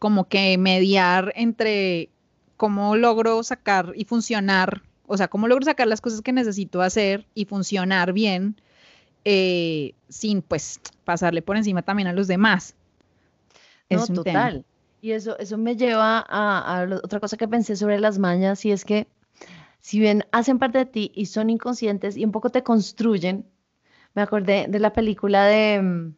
[0.00, 2.08] como que mediar entre
[2.56, 7.26] cómo logro sacar y funcionar, o sea, cómo logro sacar las cosas que necesito hacer
[7.34, 8.56] y funcionar bien
[9.24, 12.74] eh, sin pues pasarle por encima también a los demás.
[13.90, 14.48] Es no, un tema.
[14.48, 14.64] total.
[15.02, 18.84] Y eso, eso me lleva a, otra cosa que pensé sobre las mañas y es
[18.84, 19.06] que
[19.80, 23.46] si bien hacen parte de ti y son inconscientes y un poco te construyen,
[24.14, 26.14] me acordé de la película de, mm,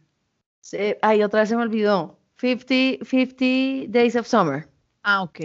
[0.60, 3.46] se- ay, otra vez se me olvidó, 50, 50
[3.90, 4.68] Days of Summer.
[5.04, 5.40] Ah, ok.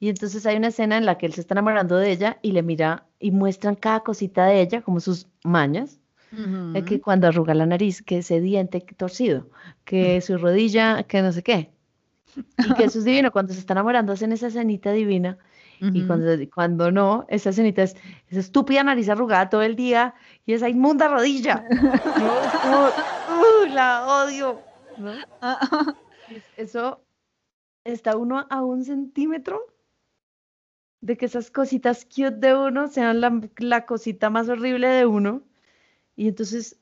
[0.00, 2.50] Y entonces hay una escena en la que él se está enamorando de ella y
[2.52, 5.99] le mira y muestran cada cosita de ella, como sus mañas.
[6.32, 9.48] De que cuando arruga la nariz, que ese diente torcido,
[9.84, 11.70] que su rodilla, que no sé qué.
[12.58, 15.38] Y que eso es divino, cuando se está enamorando hacen esa escenita divina
[15.80, 17.96] y cuando, cuando no, esa escenita es
[18.28, 20.14] esa estúpida nariz arrugada todo el día
[20.46, 21.64] y esa inmunda rodilla.
[21.70, 24.60] "Uh, la odio.
[26.56, 27.02] Eso
[27.84, 29.58] está uno a un centímetro
[31.00, 35.42] de que esas cositas cute de uno sean la, la cosita más horrible de uno.
[36.16, 36.78] Y entonces,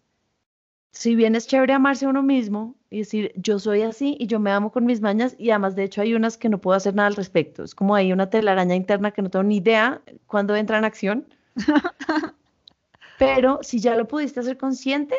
[0.93, 4.41] si bien es chévere amarse a uno mismo y decir, yo soy así y yo
[4.41, 6.95] me amo con mis mañas, y además, de hecho, hay unas que no puedo hacer
[6.95, 7.65] nada al respecto.
[7.65, 11.29] Es como hay una telaraña interna que no tengo ni idea cuándo entra en acción.
[13.19, 15.17] Pero si ya lo pudiste hacer consciente,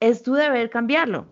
[0.00, 1.28] es tu deber cambiarlo.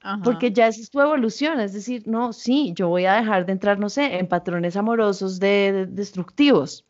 [0.00, 0.22] Ajá.
[0.24, 3.52] Porque ya esa es tu evolución, es decir, no, sí, yo voy a dejar de
[3.52, 6.86] entrar, no sé, en patrones amorosos de, de- destructivos.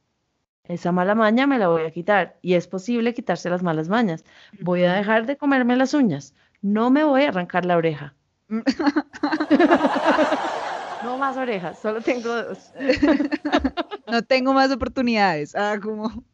[0.68, 4.24] Esa mala maña me la voy a quitar y es posible quitarse las malas mañas.
[4.60, 6.34] Voy a dejar de comerme las uñas.
[6.60, 8.14] No me voy a arrancar la oreja.
[11.02, 12.72] No más orejas, solo tengo dos.
[14.08, 15.54] No tengo más oportunidades.
[15.54, 16.24] Ah, como.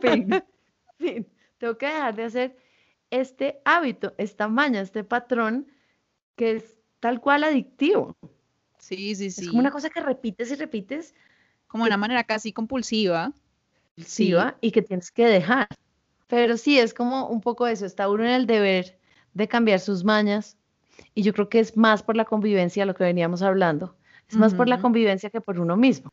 [0.00, 0.42] Fin.
[0.98, 1.26] Fin.
[1.58, 2.56] Tengo que dejar de hacer
[3.10, 5.68] este hábito, esta maña, este patrón
[6.36, 8.16] que es tal cual adictivo.
[8.78, 9.42] Sí, sí, sí.
[9.42, 11.14] Es como una cosa que repites y repites
[11.68, 13.32] Como de una manera casi compulsiva.
[13.96, 15.68] Sí va, y que tienes que dejar.
[16.26, 18.98] Pero sí, es como un poco eso, está uno en el deber
[19.34, 20.56] de cambiar sus mañas
[21.14, 23.96] y yo creo que es más por la convivencia, lo que veníamos hablando,
[24.28, 26.10] es más por la convivencia que por uno mismo.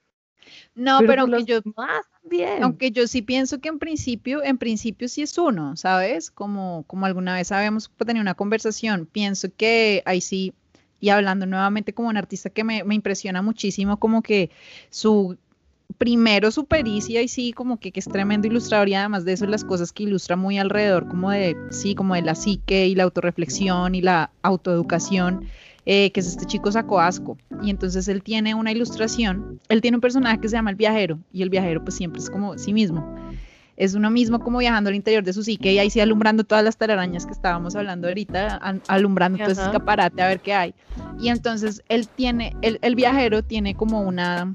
[0.76, 2.64] No, pero, por aunque yo, demás también.
[2.64, 6.32] aunque yo sí pienso que en principio, en principio sí es uno, ¿sabes?
[6.32, 10.54] Como, como alguna vez habíamos tenido una conversación, pienso que ahí sí,
[11.00, 14.50] y hablando nuevamente como un artista que me, me impresiona muchísimo, como que
[14.90, 15.38] su
[15.98, 19.46] primero su pericia y sí, como que, que es tremendo ilustrador y además de eso
[19.48, 23.04] las cosas que ilustra muy alrededor, como de, sí, como de la psique y la
[23.04, 25.46] autorreflexión y la autoeducación,
[25.86, 27.38] eh, que es este chico sacó asco.
[27.64, 31.20] Y entonces él tiene una ilustración, él tiene un personaje que se llama el viajero
[31.34, 33.16] y el viajero pues siempre es como sí mismo.
[33.76, 36.64] Es uno mismo como viajando al interior de su psique y ahí sí alumbrando todas
[36.66, 39.72] las telarañas que estábamos hablando ahorita, al- alumbrando todo ese Ajá.
[39.72, 40.74] escaparate a ver qué hay.
[41.18, 44.54] Y entonces él tiene, el, el viajero tiene como una,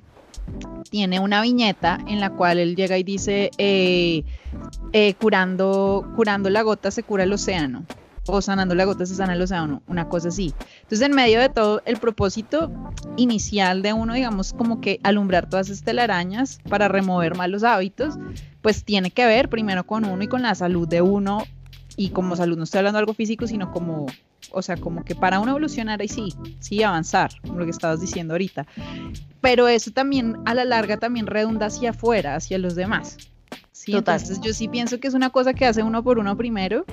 [0.90, 4.24] tiene una viñeta en la cual él llega y dice, eh,
[4.92, 7.84] eh, curando, curando la gota se cura el océano,
[8.26, 10.54] o sanando la gota se sana el océano, una cosa así.
[10.82, 12.70] Entonces, en medio de todo, el propósito
[13.16, 18.14] inicial de uno, digamos, como que alumbrar todas estas telarañas para remover malos hábitos,
[18.62, 21.42] pues tiene que ver primero con uno y con la salud de uno,
[21.96, 24.06] y como salud no estoy hablando de algo físico, sino como,
[24.54, 28.00] o sea, como que para uno evolucionar y sí, sí avanzar, como lo que estabas
[28.00, 28.66] diciendo ahorita.
[29.40, 33.18] Pero eso también a la larga también redunda hacia afuera, hacia los demás.
[33.72, 34.14] Sí, Total.
[34.14, 36.86] entonces yo sí pienso que es una cosa que hace uno por uno primero,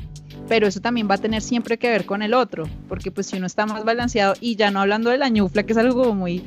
[0.50, 3.38] pero eso también va a tener siempre que ver con el otro, porque pues si
[3.38, 6.16] uno está más balanceado y ya no hablando de la ñufla, que es algo como
[6.16, 6.44] muy,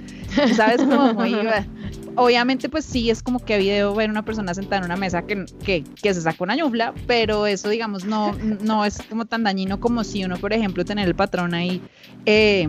[0.55, 0.83] ¿sabes?
[0.83, 1.35] Como muy...
[2.17, 5.23] Obviamente pues sí es como que ha video ver una persona sentada en una mesa
[5.23, 9.43] que, que, que se saca una ñufla, pero eso digamos no, no es como tan
[9.43, 11.81] dañino como si uno, por ejemplo, tener el patrón ahí
[12.25, 12.69] eh,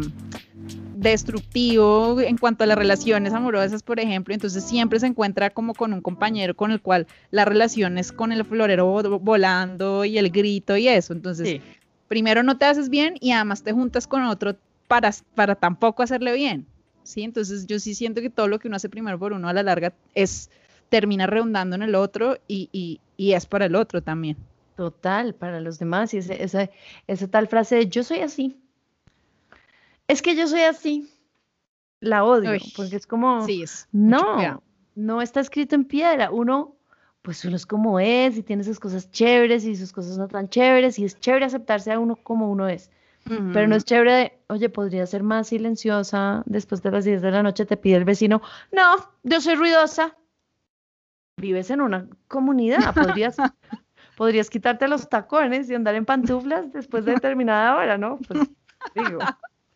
[0.95, 5.93] destructivo en cuanto a las relaciones amorosas, por ejemplo, entonces siempre se encuentra como con
[5.93, 10.29] un compañero con el cual la relación es con el florero vo- volando y el
[10.31, 11.62] grito y eso, entonces Sí.
[12.08, 14.55] primero no te haces bien y además te juntas con otro
[14.88, 16.65] para, para tampoco hacerle bien,
[17.06, 17.24] ¿sí?
[17.24, 19.63] Entonces yo sí siento que todo lo que uno hace primero por uno a la
[19.63, 20.50] larga es
[20.89, 24.38] termina redundando en el otro y, y, y es para el otro también.
[24.76, 26.13] Total, para los demás.
[26.13, 26.70] Y ese- esa,
[27.08, 28.58] esa tal frase de yo soy así.
[30.08, 31.10] Es que yo soy así.
[32.00, 34.62] La odio, Uy, porque es como, Sí, es no,
[34.96, 36.30] no está escrito en piedra.
[36.30, 36.76] Uno,
[37.22, 40.50] pues uno es como es y tiene sus cosas chéveres y sus cosas no tan
[40.50, 42.91] chéveres y es chévere aceptarse a uno como uno es.
[43.28, 47.32] Pero no es chévere de, oye, podría ser más silenciosa después de las 10 de
[47.32, 50.16] la noche, te pide el vecino, no, yo soy ruidosa.
[51.38, 53.38] Vives en una comunidad, podrías,
[54.18, 58.20] podrías quitarte los tacones y andar en pantuflas después de determinada hora, ¿no?
[58.28, 58.48] Pues
[58.94, 59.20] digo.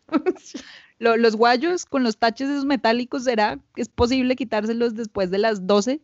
[0.98, 5.66] Los guayos con los taches esos metálicos, ¿será que es posible quitárselos después de las
[5.66, 6.02] 12?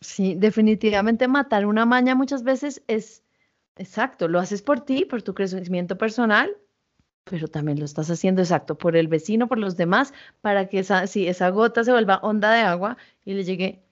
[0.00, 3.24] Sí, definitivamente matar una maña muchas veces es
[3.74, 6.56] exacto, lo haces por ti, por tu crecimiento personal,
[7.28, 11.06] pero también lo estás haciendo exacto por el vecino, por los demás, para que esa,
[11.06, 13.82] sí, esa gota se vuelva onda de agua y le llegue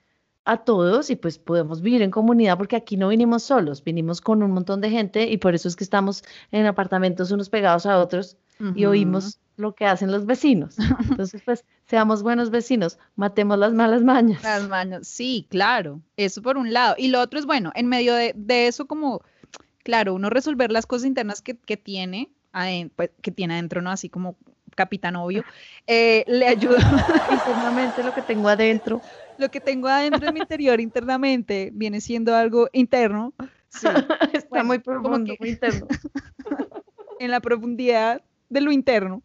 [0.44, 4.42] a todos y pues podemos vivir en comunidad porque aquí no vinimos solos, vinimos con
[4.44, 6.22] un montón de gente y por eso es que estamos
[6.52, 8.36] en apartamentos unos pegados a otros
[8.74, 10.76] y oímos lo que hacen los vecinos.
[11.10, 14.42] Entonces, pues, seamos buenos vecinos, matemos las malas mañas.
[14.42, 16.94] Las mañas, sí, claro, eso por un lado.
[16.96, 19.20] Y lo otro es, bueno, en medio de, de eso como,
[19.82, 22.30] claro, uno resolver las cosas internas que, que tiene,
[22.94, 23.90] pues, que tiene adentro, ¿no?
[23.90, 24.36] Así como
[24.74, 25.42] capitán obvio,
[25.86, 26.76] eh, le ayuda.
[27.30, 29.00] Internamente lo que tengo adentro.
[29.38, 33.32] lo que tengo adentro en mi interior internamente viene siendo algo interno.
[33.68, 33.86] Sí,
[34.32, 35.86] Está Bueno, muy profundo, que- muy interno.
[37.18, 39.22] en la profundidad de lo interno.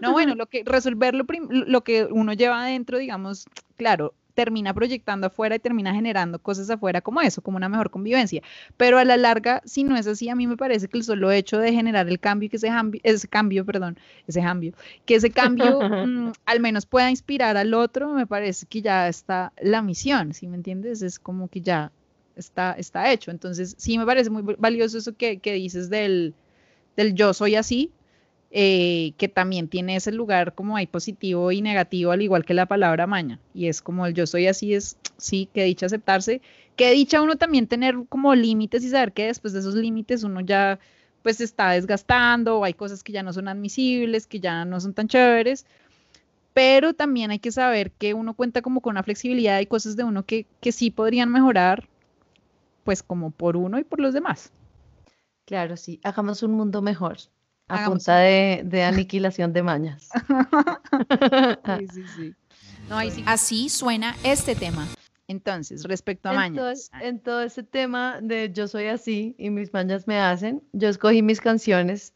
[0.00, 5.28] No, bueno, lo que resolver lo, lo que uno lleva adentro, digamos, claro, termina proyectando
[5.28, 8.42] afuera y termina generando cosas afuera como eso, como una mejor convivencia.
[8.76, 11.32] Pero a la larga, si no es así, a mí me parece que el solo
[11.32, 12.70] hecho de generar el cambio, que ese,
[13.02, 14.74] ese cambio, perdón, ese cambio,
[15.06, 19.54] que ese cambio mm, al menos pueda inspirar al otro, me parece que ya está
[19.60, 21.00] la misión, ¿sí me entiendes?
[21.00, 21.90] Es como que ya
[22.36, 23.30] está, está hecho.
[23.30, 26.34] Entonces, sí me parece muy valioso eso que, que dices del,
[26.94, 27.90] del yo soy así,
[28.58, 32.64] eh, que también tiene ese lugar como hay positivo y negativo, al igual que la
[32.64, 33.38] palabra maña.
[33.52, 36.40] Y es como el yo soy así, es sí, que dicha aceptarse,
[36.74, 40.40] que dicha uno también tener como límites y saber que después de esos límites uno
[40.40, 40.78] ya
[41.22, 44.94] pues está desgastando o hay cosas que ya no son admisibles, que ya no son
[44.94, 45.66] tan chéveres.
[46.54, 50.04] Pero también hay que saber que uno cuenta como con una flexibilidad y cosas de
[50.04, 51.86] uno que, que sí podrían mejorar,
[52.84, 54.50] pues como por uno y por los demás.
[55.44, 56.00] Claro, sí.
[56.02, 57.18] Hagamos un mundo mejor.
[57.68, 60.08] A Hagamos punta de, de aniquilación de mañas.
[61.78, 62.34] Sí, sí, sí.
[62.88, 63.24] No, ahí sí.
[63.26, 64.86] Así suena este tema.
[65.28, 66.90] Entonces, respecto a En todo, mañas.
[67.00, 71.22] en todo ese tema de yo soy así y mis mañas me hacen, yo escogí
[71.22, 72.14] mis canciones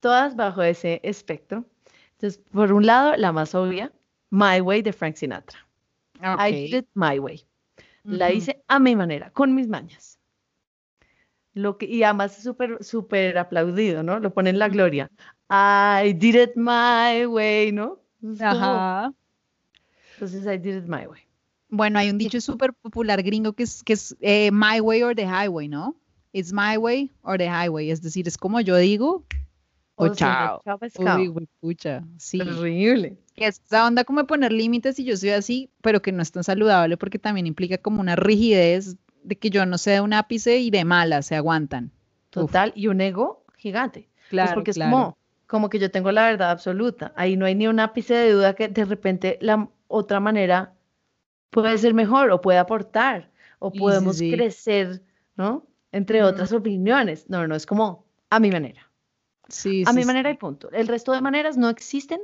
[0.00, 1.64] todas bajo ese espectro.
[2.12, 3.92] Entonces, por un lado, la más obvia,
[4.30, 5.58] My Way de Frank Sinatra.
[6.20, 7.44] I did it my way.
[8.02, 10.18] La hice a mi manera, con mis mañas.
[11.54, 14.20] Lo que, y además es súper, súper aplaudido, ¿no?
[14.20, 15.10] Lo pone en la gloria.
[15.50, 18.00] I did it my way, ¿no?
[18.40, 19.12] Ajá.
[20.14, 21.22] Entonces, I did it my way.
[21.68, 25.14] Bueno, hay un dicho súper popular gringo que es, que es eh, my way or
[25.14, 25.96] the highway, ¿no?
[26.32, 27.90] It's my way or the highway.
[27.90, 29.24] Es decir, es como yo digo
[29.96, 31.18] o O si no, chao.
[31.18, 32.38] Uy, güey, pucha, sí.
[32.38, 33.16] Terrible.
[33.34, 36.22] Que es esa onda como de poner límites y yo soy así, pero que no
[36.22, 40.12] es tan saludable porque también implica como una rigidez de que yo no de un
[40.12, 41.90] ápice y de mala se aguantan.
[42.30, 42.72] Total.
[42.74, 44.08] Y un ego gigante.
[44.14, 44.90] Pues Claro, porque es claro.
[44.92, 47.12] como, como que yo tengo la verdad absoluta.
[47.16, 50.74] Ahí no hay ni un ápice de duda que de repente la otra manera
[51.50, 54.30] puede ser mejor o puede aportar o Sí, sí, podemos sí.
[54.30, 55.02] crecer,
[55.36, 55.66] ¿no?
[55.92, 57.28] Entre otras opiniones.
[57.28, 58.88] No, no, es como a mi manera.
[59.48, 60.70] Sí, A mi manera y punto.
[60.70, 62.20] El resto de maneras no existen.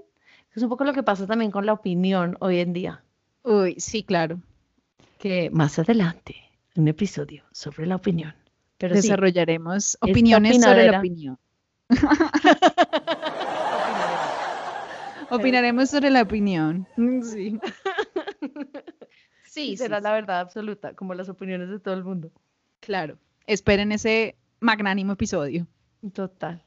[0.55, 3.03] Es un poco lo que pasa también con la opinión hoy en día.
[3.43, 4.41] Uy, sí, claro.
[5.19, 6.37] Que más adelante,
[6.77, 8.35] un episodio sobre la opinión.
[8.79, 11.39] Pero sí, Desarrollaremos opiniones sobre la opinión.
[15.31, 16.87] Opinaremos sobre la opinión.
[16.97, 17.59] Mm, Sí.
[19.77, 22.31] Será sí, la verdad absoluta, como las opiniones de todo el mundo.
[22.81, 23.19] claro.
[23.47, 25.69] Esperen ese magnánimo episodio.
[26.13, 26.65] Total.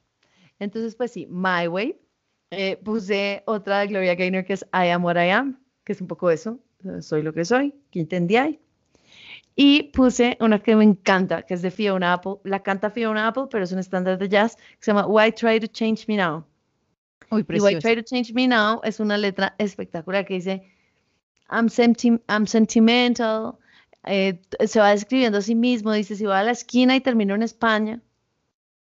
[0.60, 2.00] Entonces, pues sí, My Way.
[2.52, 6.00] Eh, puse otra de Gloria Gaynor que es I Am What I Am, que es
[6.00, 6.58] un poco eso.
[7.02, 8.62] Soy lo que soy, que entendí ahí.
[9.62, 12.36] Y puse una que me encanta, que es de Fiona Apple.
[12.45, 15.60] La canta Fiona Apple, pero es un estándar de jazz que se llama Why Try
[15.60, 16.45] to Change Me Now.
[17.30, 17.78] Uy, Y Why.
[17.80, 20.63] Try to Change Me Now es una letra espectacular que dice
[21.52, 23.56] I'm, senti- I'm sentimental.
[24.06, 27.36] eh, se va describiendo a sí mismo, dice, si voy a la esquina y termino
[27.36, 28.00] en España,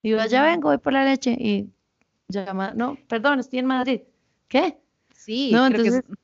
[0.01, 0.51] digo, ya Ujú.
[0.53, 1.71] vengo, voy por la leche y
[2.29, 4.03] llama, no, perdón, estoy en Madrid.
[4.47, 4.79] ¿Qué?
[5.13, 6.19] Sí, No, creo que es- entonces-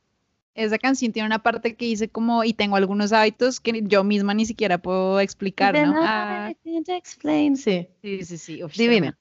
[0.55, 4.35] esa canción tiene una parte que dice como, y tengo algunos hábitos que yo misma
[4.35, 5.93] ni siquiera puedo explicar, ¿no?
[5.93, 7.57] I Ah, can't explain.
[7.57, 8.65] Sí, sí, sí, sí.
[8.65, 9.17] uf, Divina.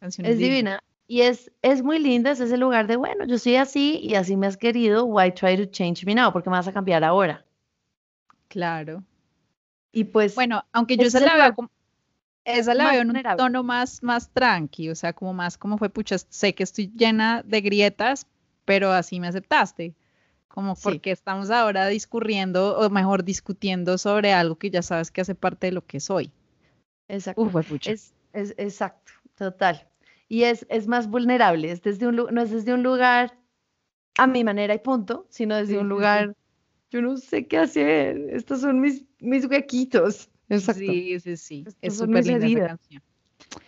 [0.00, 0.82] Canción es divina.
[1.06, 4.36] Y es, es muy linda, es ese lugar de, bueno, yo soy así y así
[4.36, 6.32] me has querido, why try to change me now?
[6.32, 7.44] Porque me vas a cambiar ahora.
[8.48, 9.02] Claro.
[9.92, 11.70] Y pues, Bueno, aunque yo el la veo como,
[12.44, 13.42] esa la veo en un vulnerable.
[13.42, 17.42] tono más, más tranqui, o sea, como más como fue, pucha, sé que estoy llena
[17.44, 18.26] de grietas,
[18.64, 19.94] pero así me aceptaste.
[20.52, 20.82] Como Sí.
[20.84, 25.68] porque estamos ahora discurriendo, o mejor discutiendo sobre algo que ya sabes que hace parte
[25.68, 26.30] de lo que soy.
[27.08, 27.40] exacto.
[27.42, 27.54] Uf.
[27.86, 29.88] Es, es exacto, total.
[30.28, 33.38] Y es, es más vulnerable, es desde un, no es desde un lugar
[34.18, 35.88] a mi manera y punto, sino desde Sí, un sí.
[35.88, 36.36] lugar,
[36.90, 40.28] yo no sé qué hacer, estos son mis, mis huequitos.
[40.50, 40.80] Exacto.
[40.80, 41.64] Sí, sí, sí.
[41.66, 42.68] Estas Es súper linda esa heridas.
[42.68, 43.02] canción.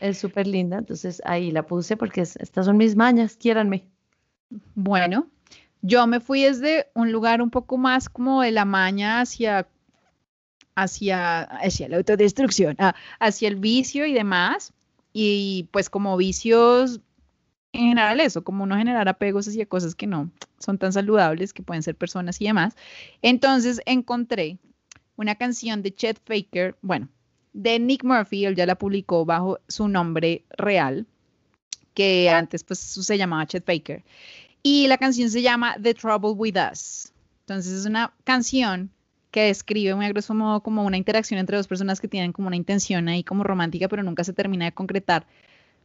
[0.00, 3.86] Es súper linda, entonces ahí la puse porque estas son mis mañas, quiéranme.
[4.74, 5.30] Bueno,
[5.86, 9.68] yo me fui desde un lugar un poco más como de la maña hacia,
[10.74, 14.72] hacia, hacia la autodestrucción, ah, hacia el vicio y demás.
[15.12, 17.00] Y pues como vicios
[17.72, 21.62] en general eso, como no generar apegos hacia cosas que no son tan saludables, que
[21.62, 22.74] pueden ser personas y demás.
[23.20, 24.58] Entonces encontré
[25.16, 27.10] una canción de Chet Faker, bueno,
[27.52, 31.06] de Nick Murphy, él ya la publicó bajo su nombre real,
[31.92, 34.02] que antes pues se llamaba Chet Faker.
[34.64, 37.12] Y la canción se llama The Trouble With Us.
[37.40, 38.90] Entonces es una canción
[39.30, 42.56] que describe a grosso modo como una interacción entre dos personas que tienen como una
[42.56, 45.26] intención ahí como romántica, pero nunca se termina de concretar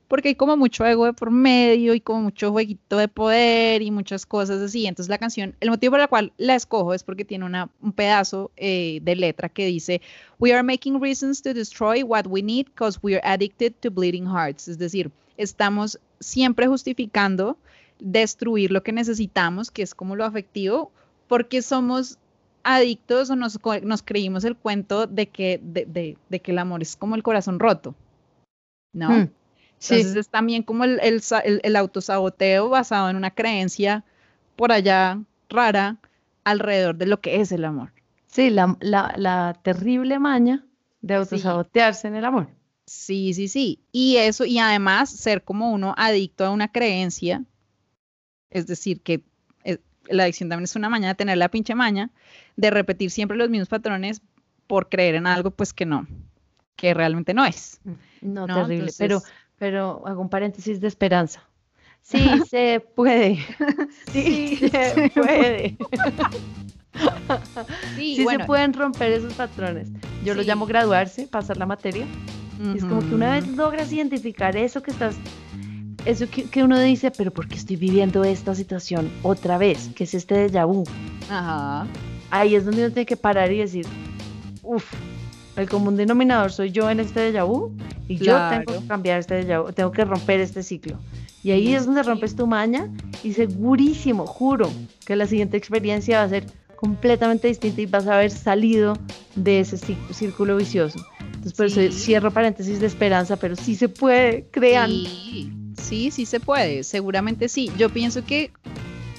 [0.10, 3.92] porque hay como mucho ego de por medio y como mucho jueguito de poder y
[3.92, 4.88] muchas cosas así.
[4.88, 7.94] Entonces la canción, el motivo por el cual la escojo es porque tiene una, un
[7.94, 10.02] pedazo eh, de letra que dice,
[10.40, 14.26] We are making reasons to destroy what we need because we are addicted to bleeding
[14.26, 14.68] hearts.
[14.68, 17.56] Es decir, estamos siempre justificando
[18.00, 20.92] destruir lo que necesitamos, que es como lo afectivo,
[21.28, 22.18] porque somos
[22.64, 26.96] adictos o nos, nos creímos el cuento de que, de, de, que el amor es
[26.96, 27.96] como el corazón roto,
[28.94, 29.10] ¿no?
[29.10, 29.30] Hmm.
[29.82, 31.22] Entonces es también como el, el,
[31.64, 34.04] el, autosaboteo basado en una creencia
[34.58, 35.98] por allá rara
[36.44, 37.94] alrededor de lo que es el amor.
[38.28, 40.66] Sí, la, la, la terrible maña
[41.02, 42.50] de autosabotearse en el amor.
[42.86, 43.80] Sí, sí, sí.
[43.92, 47.46] Y eso, y además ser como uno adicto a una creencia,
[48.50, 49.24] es decir, que
[49.64, 52.10] eh, la adicción también es una maña de tener la pinche maña,
[52.56, 54.22] de repetir siempre los mismos patrones
[54.68, 56.08] por creer en algo, pues que no,
[56.76, 57.80] que realmente no es.
[58.22, 58.92] No, terrible.
[58.98, 59.22] pero
[59.60, 61.44] pero hago un paréntesis de esperanza.
[62.02, 62.18] Sí,
[62.50, 63.38] se puede.
[64.12, 65.78] Sí, se puede.
[67.96, 69.90] Sí, se pueden romper esos patrones.
[70.24, 72.06] Yo lo llamo graduarse, pasar la materia.
[72.76, 75.16] Es como que una vez logras identificar eso que estás,
[76.06, 79.90] eso que, uno dice, pero ¿por qué estoy viviendo esta situación otra vez?
[79.96, 80.84] Que es este déjà vu.
[81.30, 81.88] Ajá.
[82.32, 83.86] Ahí es donde uno tiene que parar y decir,
[84.64, 84.94] uff,
[85.56, 87.72] el común denominador soy yo en este déjà vu
[88.08, 90.98] y yo tengo que cambiar este déjà vu, tengo que romper este ciclo.
[91.44, 92.90] Y ahí es donde rompes tu maña
[93.24, 94.70] y segurísimo, juro,
[95.06, 96.46] que la siguiente experiencia va a ser
[96.76, 98.98] completamente distinta y vas a haber salido
[99.36, 99.78] de ese
[100.12, 101.00] círculo vicioso.
[101.20, 104.90] Entonces, por eso cierro paréntesis de esperanza, pero sí se puede, crean.
[104.90, 105.52] Sí,
[105.90, 107.72] sí, sí se puede, seguramente sí.
[107.78, 108.52] Yo pienso que,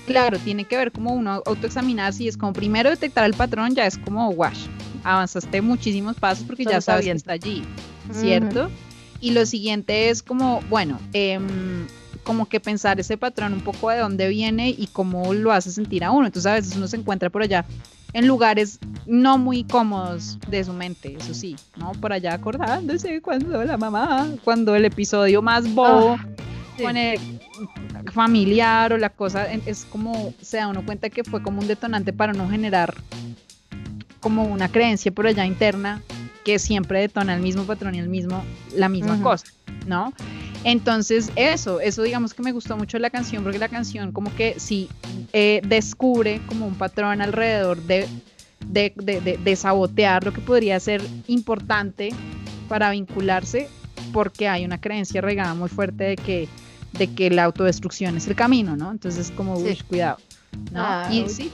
[0.06, 3.86] claro, tiene que ver como uno autoexaminarse y es como primero detectar el patrón, ya
[3.86, 4.66] es como wash
[5.04, 7.64] avanzaste muchísimos pasos porque ya sabes que está allí,
[8.12, 8.70] ¿cierto?
[9.20, 11.86] Y lo siguiente es como, bueno, em,
[12.22, 16.04] como que pensar ese patrón un poco de dónde viene y cómo lo hace sentir
[16.04, 16.26] a uno.
[16.26, 17.64] Entonces a veces uno se encuentra por allá
[18.12, 21.92] en lugares no muy cómodos de su mente, eso sí, ¿no?
[21.92, 26.26] Por allá acordándose cuando la mamá, cuando el episodio más bobo ah,
[28.12, 32.12] familiar o la cosa, es como se da uno cuenta que fue como un detonante
[32.12, 32.94] para no generar
[34.20, 36.02] como una creencia por allá interna
[36.44, 38.42] que siempre detona el mismo patrón y el mismo,
[38.74, 39.46] la misma cosa,
[39.86, 40.12] ¿no?
[40.64, 44.56] Entonces, eso, eso digamos que me gustó mucho la canción, porque la canción como que
[44.58, 44.88] sí
[45.32, 48.06] eh, descubre como un patrón alrededor de,
[48.66, 52.10] de, de, de, sabotear lo que podría ser importante
[52.68, 53.68] para vincularse,
[54.12, 56.48] porque hay una creencia regada muy fuerte de que,
[56.92, 58.90] de que la autodestrucción es el camino, ¿no?
[58.90, 60.18] Entonces, como, cuidado,
[60.72, 61.12] ¿no?
[61.12, 61.50] y, sí,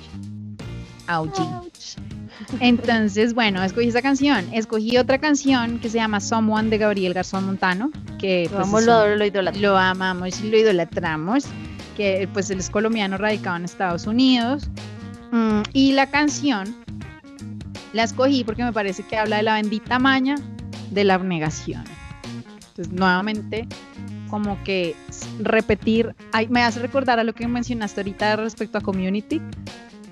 [2.61, 4.47] entonces, bueno, escogí esa canción.
[4.53, 9.25] Escogí otra canción que se llama Someone de Gabriel Garzón Montano, que lo, pues, lo,
[9.25, 9.61] idolatramos.
[9.61, 11.45] lo amamos y lo idolatramos,
[11.97, 14.69] que pues él es colombiano radicado en Estados Unidos.
[15.33, 16.77] Mm, y la canción
[17.93, 20.37] la escogí porque me parece que habla de la bendita maña
[20.91, 21.85] de la abnegación.
[22.69, 23.67] Entonces, nuevamente,
[24.29, 24.95] como que
[25.41, 26.15] repetir,
[26.49, 29.41] me hace recordar a lo que mencionaste ahorita respecto a Community,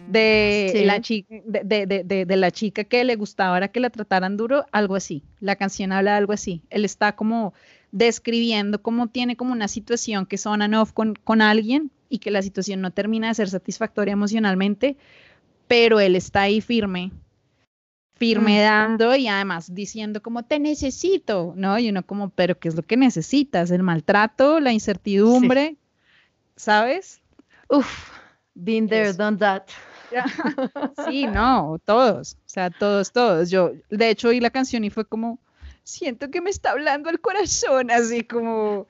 [0.07, 4.97] de, la chica, de, la chica que le gustaba era que la trataran duro, algo
[4.97, 5.23] así.
[5.41, 6.62] La canción habla de algo así.
[6.71, 7.55] Él está como
[7.93, 12.31] describiendo cómo tiene como una situación que son on off con, con alguien y que
[12.31, 14.97] la situación no termina de ser satisfactoria emocionalmente,
[15.69, 17.11] pero él está ahí firme,
[18.17, 21.79] firme dando y además diciendo como te necesito, ¿no?
[21.79, 23.71] Y uno como, pero ¿qué es lo que necesitas?
[23.71, 25.77] El maltrato, la incertidumbre,
[26.57, 27.21] ¿sabes?
[27.69, 28.11] Uf,
[28.55, 29.65] been there, done that.
[31.09, 33.51] Sí, no, todos, o sea, todos, todos.
[33.51, 35.41] Yo, de hecho, oí la canción y fue como,
[35.83, 38.87] siento que me está hablando el corazón, así como,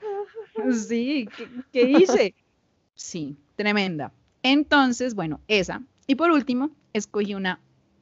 [0.72, 1.29] sí,
[1.72, 2.35] ¿qué, hice?
[2.95, 4.12] Sí, tremenda.
[4.43, 5.83] Entonces, bueno, esa.
[6.07, 7.59] Y por último, escogí una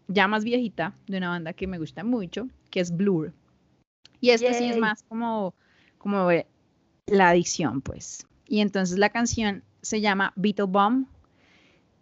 [0.08, 3.32] ya más viejita de una banda que me gusta mucho, que es Blur.
[4.20, 5.54] Y esta sí es más como
[6.02, 6.28] como
[7.06, 8.26] la adicción, pues.
[8.46, 11.06] Y entonces la canción se llama Beetle Bomb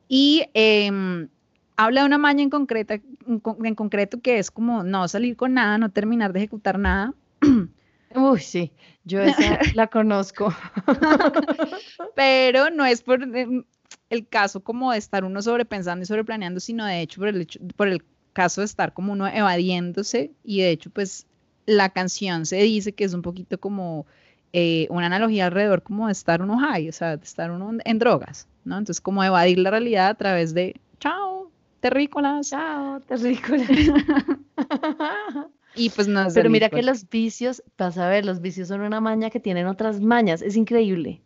[0.09, 1.29] y em,
[1.77, 5.79] habla de una maña en, concreta, en concreto que es como no salir con nada,
[5.79, 7.15] no terminar de ejecutar nada.
[8.15, 8.73] Uy, sí,
[9.05, 10.53] yo esa la conozco.
[12.17, 13.65] Pero no es por em,
[14.11, 17.47] el caso como de estar uno sobrepensando y sobreplaneando, sino de hecho por el,
[17.77, 21.27] por el caso de estar como uno evadiéndose y de hecho pues
[21.67, 24.07] la canción se dice que es un poquito como
[24.53, 27.99] eh, una analogía alrededor como de estar uno high, o sea, de estar uno en
[27.99, 28.79] drogas, ¿no?
[28.79, 32.51] Entonces como evadir la realidad a través de, chao, terrícolas.
[32.51, 33.69] Chao, terrícolas.
[35.77, 39.01] y pues no Pero mira que los vicios, vas a ver, los vicios son una
[39.01, 41.23] maña que tienen otras mañas, es increíble.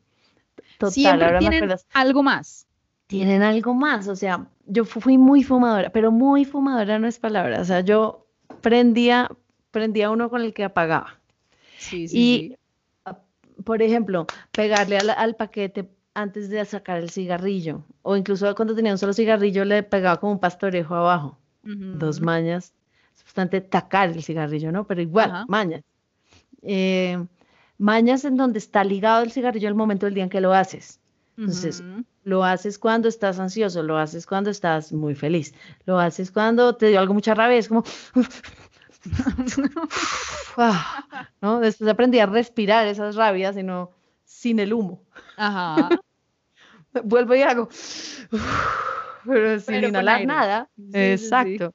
[0.79, 2.64] Total, Siempre ahora tienen algo más.
[3.07, 7.61] Tienen algo más, o sea, yo fui muy fumadora, pero muy fumadora no es palabra,
[7.61, 8.27] o sea, yo
[8.61, 9.31] prendía,
[9.71, 11.19] prendía uno con el que apagaba.
[11.79, 12.57] Sí, sí, y
[13.63, 18.99] por ejemplo, pegarle al, paquete antes de sacar el cigarrillo, o incluso cuando tenía un
[18.99, 22.73] solo cigarrillo le pegaba como un pastorejo abajo, dos mañas,
[23.17, 24.87] es bastante tacar el cigarrillo, ¿no?
[24.87, 25.83] Pero igual, mañas.
[26.63, 27.23] Eh,
[27.79, 31.01] mañas en donde está ligado el cigarrillo al momento del día en que lo haces.
[31.37, 31.83] Entonces,
[32.23, 35.55] lo haces cuando estás ansioso, lo haces cuando estás muy feliz,
[35.85, 37.83] lo haces cuando te dio algo mucha rabia, es como,
[40.57, 41.61] Ah, ¿no?
[41.61, 43.91] Después aprendí a respirar esas rabias, sino
[44.25, 45.03] sin el humo.
[45.37, 45.89] Ajá.
[47.05, 47.69] Vuelvo y hago,
[49.27, 50.71] pero sin inhalar nada.
[50.93, 51.75] exacto.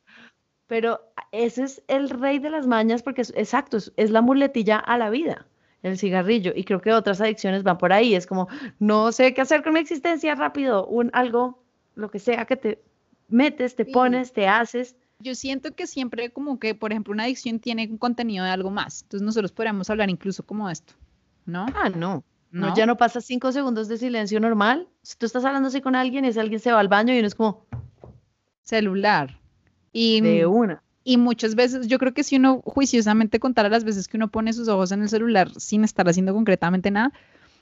[0.68, 1.02] Pero
[1.32, 5.10] ese es el rey de las mañas porque es exacto, es, la muletilla a la
[5.10, 5.46] vida
[5.84, 6.52] el cigarrillo.
[6.56, 8.16] Y creo que otras adicciones van por ahí.
[8.16, 8.48] Es como,
[8.80, 11.64] no sé qué hacer con mi existencia rápido, un algo,
[11.96, 12.82] lo que sea que te
[13.28, 17.60] metes, te pones, te haces yo siento que siempre como que, por ejemplo, una adicción
[17.60, 19.04] tiene un contenido de algo más.
[19.04, 20.94] Entonces nosotros podríamos hablar incluso como esto,
[21.46, 21.66] ¿no?
[21.76, 22.24] Ah, no.
[22.52, 24.88] No, ya no pasa cinco segundos de silencio normal.
[25.04, 27.20] Si tú estás hablando así con alguien y ese alguien se va al baño y
[27.20, 27.64] uno es como
[28.64, 29.40] celular.
[29.92, 30.82] Y, de una.
[31.04, 34.54] Y muchas veces, yo creo que si uno juiciosamente contara las veces que uno pone
[34.54, 37.14] sus ojos en el celular sin estar haciendo concretamente nada,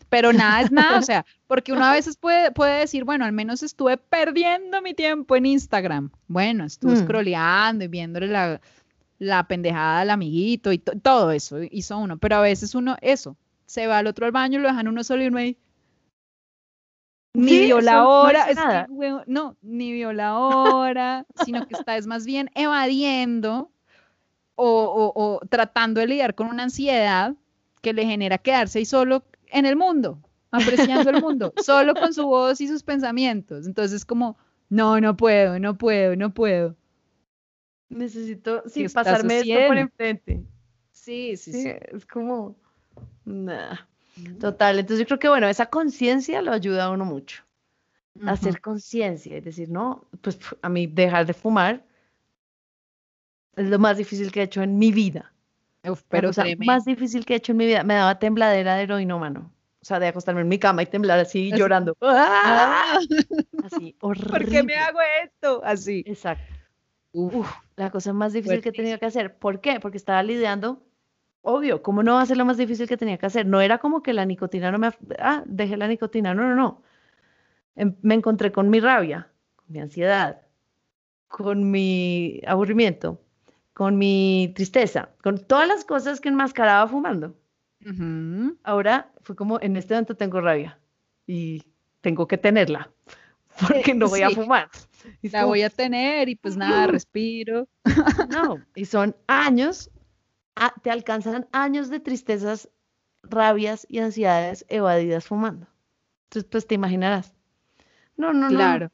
[0.09, 3.33] pero nada es nada, o sea, porque uno a veces puede, puede decir, bueno, al
[3.33, 6.11] menos estuve perdiendo mi tiempo en Instagram.
[6.27, 7.03] Bueno, estuve mm.
[7.03, 8.61] scrolleando y viéndole la,
[9.19, 13.87] la pendejada al amiguito y todo eso hizo uno, pero a veces uno, eso, se
[13.87, 15.57] va al otro al baño, lo dejan uno solo y uno ahí.
[17.33, 18.87] Ni vio la hora,
[19.27, 23.71] no, ni vio la hora, sino que está es más bien evadiendo
[24.55, 27.35] o, o tratando de lidiar con una ansiedad
[27.81, 30.19] que le genera quedarse ahí solo en el mundo,
[30.51, 33.67] apreciando el mundo, solo con su voz y sus pensamientos.
[33.67, 34.37] Entonces, como,
[34.69, 36.75] no, no puedo, no puedo, no puedo.
[37.89, 40.43] Necesito, sí, pasarme esto por enfrente.
[40.91, 42.55] Sí, sí, sí, Es como,
[43.23, 43.87] nada.
[44.39, 47.43] Total, entonces yo creo que, bueno, esa conciencia lo ayuda a uno mucho.
[48.25, 51.83] A hacer conciencia, es decir, no, pues a mí dejar de fumar
[53.55, 55.31] es lo más difícil que he hecho en mi vida
[56.09, 59.51] pero la más difícil que he hecho en mi vida, me daba tembladera de heroinómano.
[59.81, 61.95] O sea, de acostarme en mi cama y temblar así, llorando.
[62.01, 62.99] ¡Ah!
[63.63, 64.31] Así, horrible.
[64.31, 65.61] ¿Por qué me hago esto?
[65.63, 66.03] Así.
[66.05, 66.53] Exacto.
[67.11, 69.37] Uf, la cosa más difícil que he tenido que hacer.
[69.37, 69.79] ¿Por qué?
[69.79, 70.83] Porque estaba lidiando,
[71.47, 73.45] obvio, ¿cómo no va a ser lo más difícil que tenía que hacer?
[73.45, 74.91] No era como que la nicotina no me...
[75.17, 76.33] Ah, dejé la nicotina.
[76.33, 76.83] No, no, no.
[77.75, 80.41] Em, me encontré con mi rabia, con mi ansiedad,
[81.27, 83.21] con mi aburrimiento,
[83.73, 87.35] con mi tristeza, con todas las cosas que enmascaraba fumando.
[88.63, 90.77] Ahora fue como, en este momento tengo rabia
[91.25, 91.63] y
[92.01, 92.91] tengo que tenerla,
[93.61, 94.67] porque no voy a fumar.
[95.21, 97.69] la voy a tener y pues nada, respiro.
[98.29, 99.89] No, y son años,
[100.81, 102.69] te alcanzan años de tristezas,
[103.23, 105.67] rabias y ansiedades evadidas fumando.
[106.25, 107.33] Entonces, pues te imaginarás.
[108.15, 108.55] No, no, no.
[108.55, 108.91] Claro.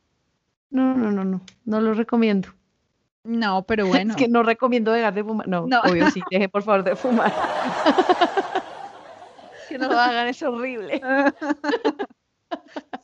[0.69, 2.49] No, no, no, no, no lo recomiendo.
[3.23, 4.11] No, pero bueno.
[4.11, 5.47] Es que no recomiendo dejar de fumar.
[5.47, 5.81] No, no.
[5.81, 7.31] obvio, sí, deje por favor de fumar.
[9.69, 11.01] que no lo hagan, es horrible.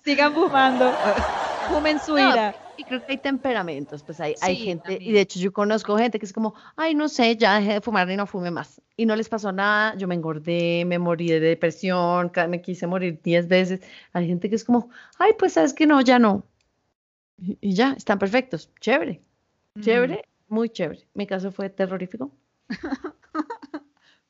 [0.03, 0.91] Sigan fumando.
[1.69, 2.55] Fumen su ira.
[2.79, 6.17] Y creo que hay temperamentos, pues hay, hay gente, y de hecho yo conozco gente
[6.17, 8.81] que es como, ay, no sé, ya dejé de fumar y no fume más.
[8.95, 13.19] Y no les pasó nada, yo me engordé, me morí de depresión, me quise morir
[13.21, 13.81] diez veces.
[14.13, 16.45] Hay gente que es como, ay, pues sabes que no, ya no.
[17.37, 19.21] y ya, están perfectos, chévere.
[19.81, 21.05] Chévere, muy chévere.
[21.13, 22.31] Mi caso fue terrorífico.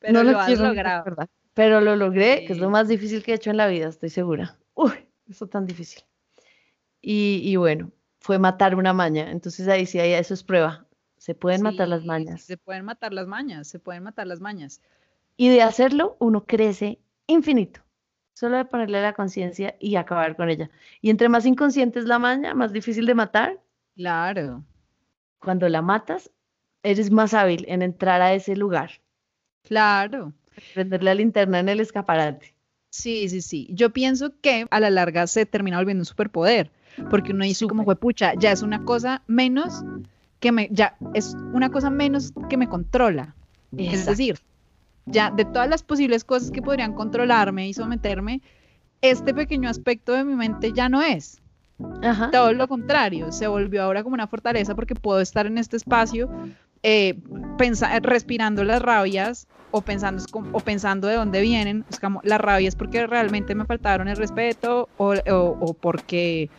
[0.00, 1.04] pero lo, has logrado.
[1.54, 4.10] Pero lo logré, que es lo más difícil que he hecho en la vida, estoy
[4.10, 4.58] segura.
[4.74, 4.92] Uy,
[5.28, 6.02] eso tan difícil.
[7.02, 7.90] Y, bueno,
[8.20, 9.30] fue matar una maña.
[9.30, 10.86] Entonces ahí sí, eso es prueba.
[11.16, 12.42] Se pueden matar las mañas.
[12.42, 14.80] Se pueden matar las mañas, se pueden matar las mañas.
[15.36, 17.80] Y de hacerlo, uno crece infinito.
[18.34, 20.70] Solo de ponerle la conciencia y acabar con ella.
[21.02, 23.60] Y entre más inconsciente es la maña, más difícil de matar.
[23.96, 24.64] Claro.
[25.40, 26.30] Cuando la matas,
[26.82, 29.02] eres más hábil en entrar a ese lugar.
[29.62, 30.32] Claro.
[30.74, 32.54] Prender la linterna en el escaparate.
[32.90, 33.68] Sí, sí, sí.
[33.72, 36.70] Yo pienso que a la larga se termina volviendo un superpoder,
[37.10, 39.84] porque uno dice como, pucha, ya es una cosa menos
[40.40, 43.34] que me, ya es una cosa menos que me controla.
[43.76, 44.40] Es decir,
[45.06, 48.42] ya de todas las posibles cosas que podrían controlarme y someterme,
[49.02, 51.40] este pequeño aspecto de mi mente ya no es.
[52.30, 56.28] Todo lo contrario, se volvió ahora como una fortaleza porque puedo estar en este espacio
[56.82, 57.16] eh,
[58.02, 61.84] respirando las rabias o pensando, o pensando de dónde vienen.
[61.90, 66.50] Es como, la rabia es porque realmente me faltaron el respeto o, o porque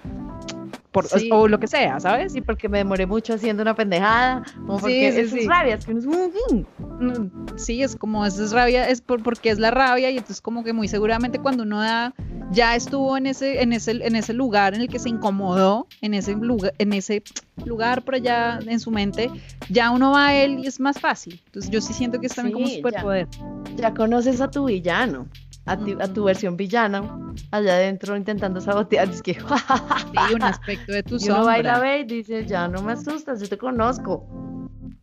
[1.32, 2.34] o lo que sea, ¿sabes?
[2.34, 7.57] Sí, porque me demoré mucho haciendo una pendejada, o porque sí, sí, rabias, que mm,
[7.57, 10.74] Sí, es como es rabia, es por, porque es la rabia y entonces como que
[10.74, 12.13] muy seguramente cuando uno da,
[12.52, 16.14] ya estuvo en ese, en ese, en ese lugar en el que se incomodó, en
[16.14, 17.24] ese lugar, en ese
[17.66, 19.30] lugar por allá en su mente,
[19.70, 21.41] ya uno va a él y es más fácil.
[21.45, 23.28] Entonces yo sí siento que es también como superpoder.
[23.76, 25.28] Ya, ya conoces a tu villano
[25.66, 25.78] a,
[26.08, 27.04] tu versión villana
[27.52, 29.10] allá adentro intentando sabotear.
[29.10, 32.82] Es que, sí, un aspecto de tu y uno baila ve y dice, ya no
[32.82, 34.28] me asustas, yo te conozco.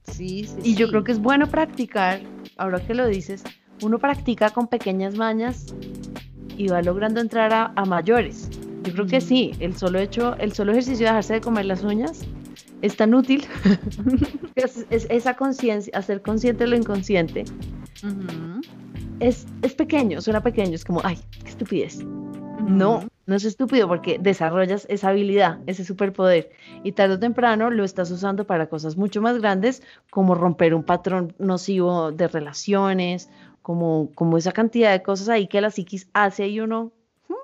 [0.02, 0.56] Sí, sí.
[0.62, 2.20] Y yo creo que es bueno practicar,
[2.56, 3.44] ahora que lo dices,
[3.82, 5.66] uno practica con pequeñas mañas
[6.58, 8.50] y va logrando entrar a, mayores.
[8.82, 11.82] Yo creo que sí, el solo hecho, el solo ejercicio de dejarse de comer las
[11.82, 12.26] uñas
[12.82, 13.46] es tan útil.
[14.54, 17.44] es, esa conciencia, hacer consciente lo inconsciente
[19.20, 22.04] es, pequeño, suena pequeño, es como, ay, qué estupidez.
[22.66, 26.50] No, no es estúpido porque desarrollas esa habilidad, ese superpoder
[26.82, 30.82] y tarde o temprano lo estás usando para cosas mucho más grandes como romper un
[30.82, 33.30] patrón nocivo de relaciones,
[33.68, 36.90] como, como esa cantidad de cosas ahí que la psiquis hace y uno,
[37.28, 37.34] hmm,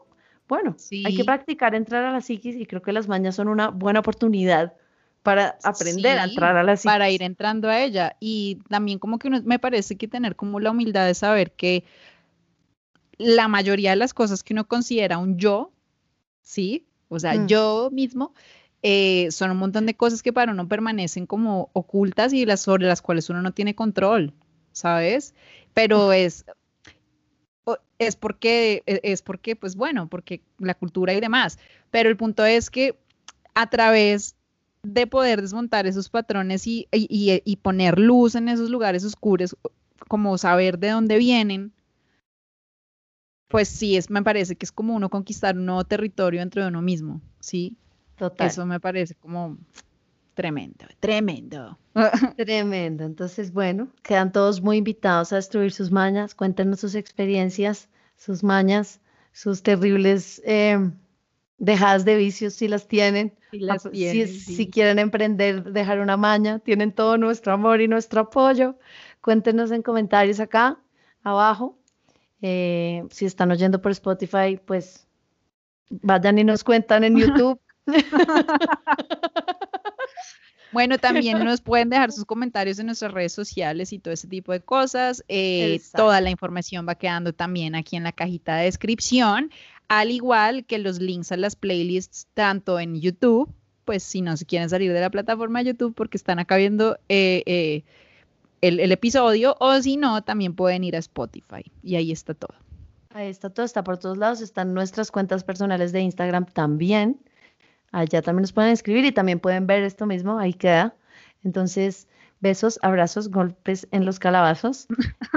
[0.48, 3.68] bueno, hay que practicar entrar a la psiquis y creo que las mañas son una
[3.68, 4.72] buena oportunidad
[5.22, 6.90] para aprender a entrar a la psiquis.
[6.90, 8.16] Para ir entrando a ella.
[8.20, 11.84] Y también como que uno, me parece que tener como la humildad de saber que
[13.18, 15.72] la mayoría de las cosas que uno considera un yo,
[16.40, 16.86] ¿sí?
[17.10, 17.48] O sea, mm.
[17.48, 18.32] yo mismo,
[18.80, 22.86] eh, son un montón de cosas que para uno permanecen como ocultas y las sobre
[22.86, 24.32] las cuales uno no tiene control,
[24.74, 25.34] ¿sabes?
[25.72, 26.44] Pero es
[27.98, 31.58] es porque e, es porque pues bueno, porque la cultura y demás,
[31.90, 32.98] pero el punto es que
[33.54, 34.36] a través
[34.82, 36.86] de poder desmontar esos patrones y,
[37.62, 39.56] poner luz en esos lugares oscuros,
[40.08, 41.72] como saber de dónde vienen,
[43.48, 46.68] pues sí, es, me parece que es como uno conquistar un nuevo territorio dentro de
[46.68, 47.78] uno mismo, ¿sí?
[48.16, 48.48] Total.
[48.48, 49.56] Eso me parece como
[50.34, 51.78] tremendo, tremendo.
[52.36, 53.04] Tremendo.
[53.04, 56.34] Entonces, bueno, quedan todos muy invitados a destruir sus mañas.
[56.34, 59.00] Cuéntenos sus experiencias, sus mañas,
[59.32, 60.90] sus terribles eh,
[61.58, 63.32] dejadas de vicios si las tienen.
[63.52, 68.76] Si, quieren emprender, dejar una maña, tienen todo nuestro amor y nuestro apoyo.
[69.20, 70.78] Cuéntenos en comentarios acá,
[71.22, 71.78] abajo.
[72.42, 75.06] Eh, si están oyendo por Spotify, pues
[75.88, 77.60] vayan y nos cuentan en YouTube.
[80.74, 84.52] Bueno, también nos pueden dejar sus comentarios en nuestras redes sociales y todo ese tipo
[84.52, 85.24] de cosas.
[85.28, 89.50] Eh, toda la información va quedando también aquí en la cajita de descripción
[89.88, 93.52] al igual que los links a las playlists tanto en YouTube,
[93.84, 96.96] pues si no se quieren salir de la plataforma de YouTube porque están acá viendo
[97.08, 97.84] eh, eh,
[98.60, 102.54] el, episodio, o si no, también pueden ir a Spotify y ahí está todo.
[103.10, 107.20] Ahí está todo, está por todos lados, están nuestras cuentas personales de Instagram también.
[107.94, 110.96] Allá también nos pueden escribir y también pueden ver esto mismo, ahí queda.
[111.44, 112.08] Entonces,
[112.40, 114.88] besos, abrazos, golpes en los calabazos.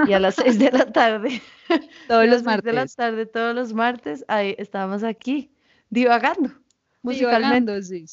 [0.08, 1.40] Y a las seis de la tarde,
[2.08, 2.64] todos los martes.
[2.64, 5.52] de la tarde, todos los martes, ahí estamos aquí,
[5.88, 6.50] divagando,
[7.02, 7.80] musicalmente.
[7.84, 8.06] sí.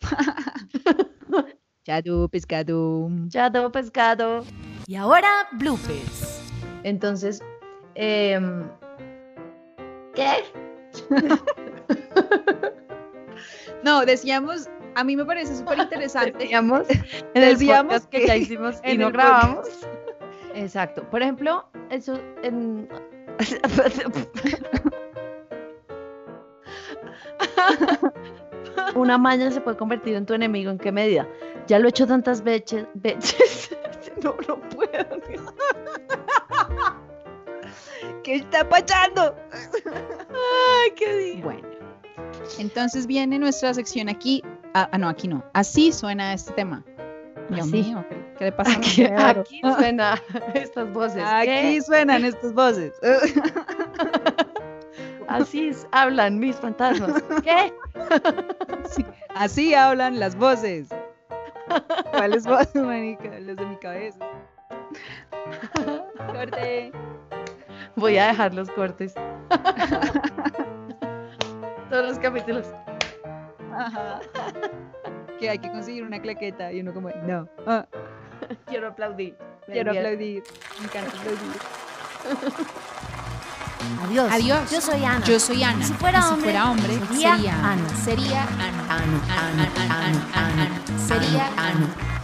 [1.84, 3.10] Chado, pescado.
[3.28, 4.46] Chado, pescado.
[4.86, 6.40] Y ahora, bloopers.
[6.84, 7.42] Entonces,
[7.94, 8.66] em,
[10.14, 10.44] ¿qué?
[13.82, 16.32] no, decíamos a mí me parece súper interesante.
[16.38, 16.86] Decíamos
[17.34, 19.66] en el Decíamos que, ya hicimos y no grabamos.
[20.54, 21.02] Exacto.
[21.10, 22.88] Por ejemplo, eso en...
[28.94, 30.70] Una maña se puede convertir en tu enemigo.
[30.70, 31.28] ¿En qué medida?
[31.66, 32.86] Ya lo he hecho tantas veces.
[32.94, 33.76] veces.
[34.22, 34.90] no, no puedo.
[38.24, 39.34] ¿Qué está pasando?
[39.54, 41.79] Ay, qué Bueno.
[42.58, 44.42] Entonces viene nuestra sección aquí.
[44.74, 45.42] Ah, ah, no, aquí no.
[45.54, 46.84] Así suena este tema.
[47.48, 47.82] Dios Así.
[47.82, 48.72] mío, ¿qué, qué le pasa?
[48.76, 50.20] Aquí, aquí suena
[50.54, 51.22] estas voces.
[51.24, 51.82] Aquí ¿Qué?
[51.82, 52.92] suenan estas voces.
[55.28, 57.22] Así hablan mis fantasmas.
[57.44, 57.72] ¿Qué?
[58.88, 60.88] Sí, Así hablan las voces.
[62.10, 63.28] ¿Cuáles voces, manica?
[63.38, 64.18] Las de mi cabeza.
[66.32, 66.90] Corte.
[67.94, 69.14] Voy a dejar los cortes.
[71.90, 72.66] Todos los capítulos.
[73.76, 74.20] Ajá.
[75.40, 77.86] Que hay que conseguir una claqueta y uno como, no, ah,
[78.66, 79.34] Quiero aplaudir.
[79.64, 80.04] quiero Bien.
[80.04, 80.42] aplaudir,
[80.78, 81.56] me encanta aplaudir.
[84.04, 84.30] Adiós.
[84.30, 84.70] Adiós.
[84.70, 85.24] Yo soy Ana.
[85.24, 85.82] Yo soy Ana.
[85.82, 87.88] Si fuera hombre, hombre, sería sería Ana.
[88.04, 88.82] Sería Ana.
[88.90, 90.98] Ana, Ana, Ana, Ana, Ana.
[90.98, 91.70] Sería Ana.
[91.70, 92.19] Ana.